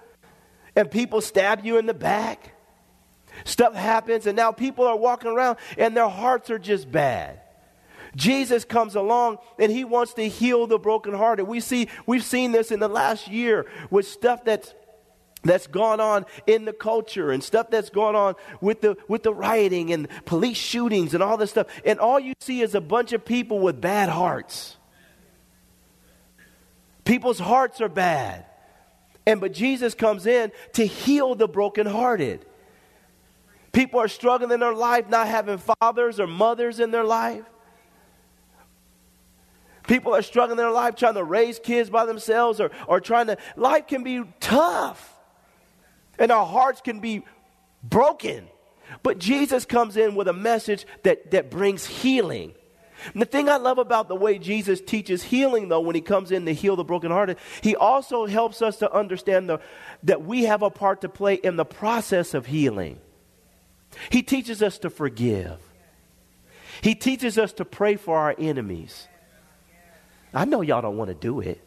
and 0.77 0.91
people 0.91 1.21
stab 1.21 1.65
you 1.65 1.79
in 1.79 1.87
the 1.87 1.95
back. 1.95 2.53
Stuff 3.45 3.75
happens, 3.75 4.27
and 4.27 4.37
now 4.37 4.53
people 4.53 4.87
are 4.87 4.97
walking 4.97 5.31
around 5.31 5.59
and 5.77 5.97
their 5.97 6.09
hearts 6.09 6.51
are 6.51 6.59
just 6.59 6.91
bad. 6.91 7.41
Jesus 8.17 8.65
comes 8.65 8.95
along 8.95 9.39
and 9.59 9.73
he 9.73 9.85
wants 9.85 10.15
to 10.15 10.29
heal 10.29 10.67
the 10.67 10.79
brokenhearted. 10.79 11.47
We 11.47 11.61
see, 11.61 11.89
we've 12.07 12.25
seen 12.25 12.53
this 12.53 12.71
in 12.71 12.79
the 12.79 12.89
last 12.89 13.29
year 13.29 13.67
with 13.91 14.07
stuff 14.07 14.45
that's 14.45 14.73
that's 15.43 15.67
gone 15.67 16.01
on 16.01 16.25
in 16.47 16.65
the 16.65 16.73
culture 16.73 17.31
and 17.31 17.45
stuff 17.45 17.69
that's 17.69 17.91
gone 17.91 18.17
on 18.17 18.35
with 18.63 18.81
the 18.81 18.97
with 19.09 19.25
the 19.25 19.35
rioting 19.35 19.93
and 19.93 20.09
police 20.25 20.57
shootings 20.57 21.13
and 21.13 21.23
all 21.23 21.37
this 21.37 21.51
stuff. 21.51 21.67
And 21.85 21.99
all 21.99 22.19
you 22.19 22.33
see 22.41 22.63
is 22.63 22.75
a 22.75 22.81
bunch 22.81 23.13
of 23.13 23.25
people 23.25 23.59
with 23.59 23.79
bad 23.79 24.09
hearts. 24.09 24.77
People's 27.05 27.39
hearts 27.39 27.83
are 27.83 27.91
bad. 27.91 28.47
And 29.27 29.41
but 29.41 29.53
Jesus 29.53 29.95
comes 29.95 30.27
in 30.27 30.53
to 30.75 30.87
heal 30.87 31.35
the 31.35 31.49
brokenhearted. 31.49 32.45
People 33.73 34.01
are 34.01 34.09
struggling 34.09 34.53
in 34.53 34.61
their 34.61 34.75
life, 34.75 35.09
not 35.09 35.27
having 35.27 35.59
fathers 35.59 36.21
or 36.21 36.27
mothers 36.27 36.79
in 36.79 36.91
their 36.91 37.05
life. 37.05 37.45
People 39.87 40.15
are 40.15 40.23
struggling 40.23 40.59
in 40.59 40.65
their 40.65 40.71
life 40.71 40.95
trying 40.97 41.15
to 41.15 41.25
raise 41.25 41.59
kids 41.59 41.91
by 41.91 42.07
themselves 42.07 42.61
or, 42.61 42.71
or 42.87 43.01
trying 43.01 43.27
to. 43.27 43.37
Life 43.57 43.87
can 43.87 44.03
be 44.03 44.23
tough. 44.41 45.11
And 46.19 46.31
our 46.31 46.47
hearts 46.47 46.81
can 46.81 47.01
be 47.01 47.25
broken. 47.83 48.47
But 49.03 49.19
Jesus 49.19 49.65
comes 49.65 49.97
in 49.97 50.15
with 50.15 50.29
a 50.29 50.33
message 50.33 50.87
that, 51.03 51.33
that 51.33 51.51
brings 51.51 51.85
healing. 51.85 52.55
And 53.13 53.21
the 53.21 53.27
thing 53.27 53.49
I 53.49 53.57
love 53.57 53.79
about 53.79 54.09
the 54.09 54.15
way 54.15 54.39
Jesus 54.39 54.81
teaches 54.81 55.23
healing, 55.23 55.69
though, 55.69 55.81
when 55.81 55.95
he 55.95 56.01
comes 56.01 56.31
in 56.31 56.47
to 56.47 56.55
heal 56.55 56.77
the 56.77 56.85
brokenhearted, 56.85 57.37
he 57.61 57.77
also 57.77 58.27
helps 58.27 58.63
us 58.63 58.79
to 58.79 58.93
understand 58.93 59.49
the, 59.49 59.61
that 60.05 60.25
we 60.25 60.45
have 60.45 60.63
a 60.63 60.71
part 60.71 61.03
to 61.03 61.09
play 61.09 61.35
in 61.35 61.57
the 61.57 61.65
process 61.65 62.35
of 62.35 62.47
healing. 62.47 62.99
He 64.11 64.23
teaches 64.23 64.63
us 64.63 64.79
to 64.79 64.91
forgive, 64.91 65.59
he 66.81 66.95
teaches 66.95 67.39
us 67.39 67.53
to 67.55 67.65
pray 67.65 67.97
for 67.97 68.19
our 68.19 68.35
enemies. 68.39 69.09
I 70.33 70.45
know 70.45 70.63
y'all 70.63 70.83
don't 70.83 70.97
want 70.97 71.09
to 71.09 71.15
do 71.15 71.41
it, 71.41 71.63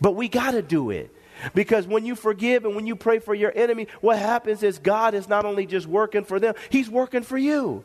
but 0.00 0.12
we 0.12 0.28
got 0.28 0.52
to 0.52 0.62
do 0.62 0.90
it. 0.90 1.14
Because 1.54 1.86
when 1.86 2.06
you 2.06 2.14
forgive 2.14 2.64
and 2.64 2.76
when 2.76 2.86
you 2.86 2.96
pray 2.96 3.18
for 3.18 3.34
your 3.34 3.52
enemy, 3.54 3.88
what 4.00 4.18
happens 4.18 4.62
is 4.62 4.78
God 4.78 5.14
is 5.14 5.28
not 5.28 5.44
only 5.44 5.66
just 5.66 5.86
working 5.86 6.24
for 6.24 6.38
them, 6.38 6.54
He's 6.70 6.88
working 6.88 7.22
for 7.22 7.36
you. 7.36 7.84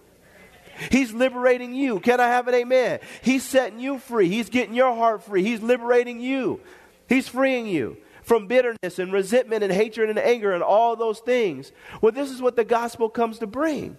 He's 0.91 1.13
liberating 1.13 1.73
you. 1.73 1.99
Can 1.99 2.19
I 2.19 2.27
have 2.27 2.47
an 2.47 2.53
amen? 2.53 2.99
He's 3.21 3.43
setting 3.43 3.79
you 3.79 3.99
free. 3.99 4.29
He's 4.29 4.49
getting 4.49 4.73
your 4.73 4.95
heart 4.95 5.23
free. 5.23 5.43
He's 5.43 5.61
liberating 5.61 6.19
you. 6.19 6.61
He's 7.07 7.27
freeing 7.27 7.67
you 7.67 7.97
from 8.23 8.47
bitterness 8.47 8.99
and 8.99 9.11
resentment 9.11 9.63
and 9.63 9.73
hatred 9.73 10.09
and 10.09 10.19
anger 10.19 10.53
and 10.53 10.63
all 10.63 10.95
those 10.95 11.19
things. 11.19 11.71
Well, 12.01 12.11
this 12.11 12.29
is 12.29 12.41
what 12.41 12.55
the 12.55 12.63
gospel 12.63 13.09
comes 13.09 13.39
to 13.39 13.47
bring. 13.47 13.97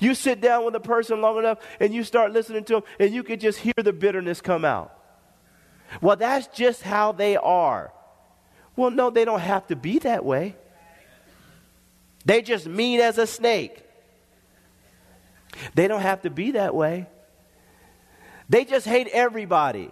You 0.00 0.14
sit 0.14 0.40
down 0.40 0.64
with 0.64 0.74
a 0.74 0.80
person 0.80 1.20
long 1.20 1.38
enough 1.38 1.58
and 1.78 1.94
you 1.94 2.02
start 2.04 2.32
listening 2.32 2.64
to 2.64 2.74
them, 2.74 2.82
and 2.98 3.14
you 3.14 3.22
can 3.22 3.38
just 3.38 3.58
hear 3.58 3.74
the 3.76 3.92
bitterness 3.92 4.40
come 4.40 4.64
out. 4.64 4.98
Well, 6.00 6.16
that's 6.16 6.46
just 6.48 6.82
how 6.82 7.12
they 7.12 7.36
are. 7.36 7.92
Well, 8.74 8.90
no, 8.90 9.10
they 9.10 9.24
don't 9.24 9.40
have 9.40 9.66
to 9.68 9.76
be 9.76 9.98
that 10.00 10.24
way. 10.24 10.56
They 12.24 12.42
just 12.42 12.66
mean 12.66 13.00
as 13.00 13.18
a 13.18 13.26
snake. 13.26 13.82
They 15.74 15.88
don't 15.88 16.00
have 16.00 16.22
to 16.22 16.30
be 16.30 16.52
that 16.52 16.74
way. 16.74 17.06
They 18.48 18.64
just 18.64 18.86
hate 18.86 19.08
everybody. 19.08 19.90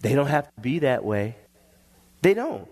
They 0.00 0.14
don't 0.14 0.26
have 0.26 0.52
to 0.54 0.60
be 0.60 0.80
that 0.80 1.04
way. 1.04 1.36
They 2.22 2.34
don't. 2.34 2.68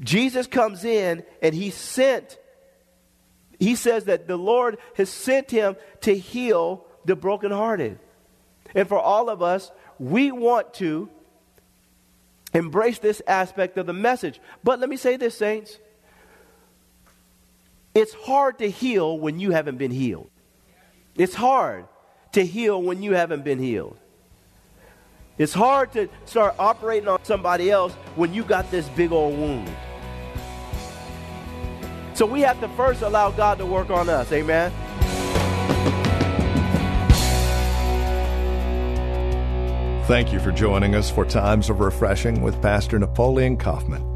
Jesus 0.00 0.46
comes 0.46 0.84
in 0.84 1.24
and 1.42 1.54
he 1.54 1.70
sent 1.70 2.38
he 3.58 3.74
says 3.74 4.04
that 4.04 4.26
the 4.26 4.36
Lord 4.36 4.78
has 4.96 5.08
sent 5.08 5.50
him 5.50 5.76
to 6.02 6.16
heal 6.16 6.84
the 7.04 7.16
brokenhearted. 7.16 7.98
And 8.74 8.88
for 8.88 8.98
all 8.98 9.30
of 9.30 9.42
us, 9.42 9.70
we 9.98 10.30
want 10.30 10.74
to 10.74 11.08
embrace 12.52 12.98
this 12.98 13.22
aspect 13.26 13.78
of 13.78 13.86
the 13.86 13.92
message. 13.92 14.40
But 14.62 14.80
let 14.80 14.88
me 14.88 14.96
say 14.96 15.16
this, 15.16 15.36
saints. 15.36 15.78
It's 17.94 18.12
hard 18.12 18.58
to 18.58 18.70
heal 18.70 19.18
when 19.18 19.40
you 19.40 19.52
haven't 19.52 19.78
been 19.78 19.90
healed. 19.90 20.30
It's 21.16 21.34
hard 21.34 21.86
to 22.32 22.44
heal 22.44 22.82
when 22.82 23.02
you 23.02 23.14
haven't 23.14 23.42
been 23.42 23.58
healed. 23.58 23.98
It's 25.38 25.54
hard 25.54 25.92
to 25.92 26.08
start 26.24 26.54
operating 26.58 27.08
on 27.08 27.24
somebody 27.24 27.70
else 27.70 27.92
when 28.16 28.34
you 28.34 28.42
got 28.42 28.70
this 28.70 28.88
big 28.90 29.12
old 29.12 29.38
wound. 29.38 29.70
So 32.14 32.24
we 32.24 32.40
have 32.40 32.60
to 32.60 32.68
first 32.70 33.02
allow 33.02 33.30
God 33.30 33.58
to 33.58 33.66
work 33.66 33.90
on 33.90 34.08
us. 34.08 34.32
Amen. 34.32 34.72
Thank 40.06 40.32
you 40.32 40.40
for 40.40 40.52
joining 40.52 40.94
us 40.94 41.10
for 41.10 41.24
Times 41.24 41.68
of 41.68 41.80
Refreshing 41.80 42.40
with 42.40 42.60
Pastor 42.62 42.98
Napoleon 42.98 43.56
Kaufman. 43.56 44.15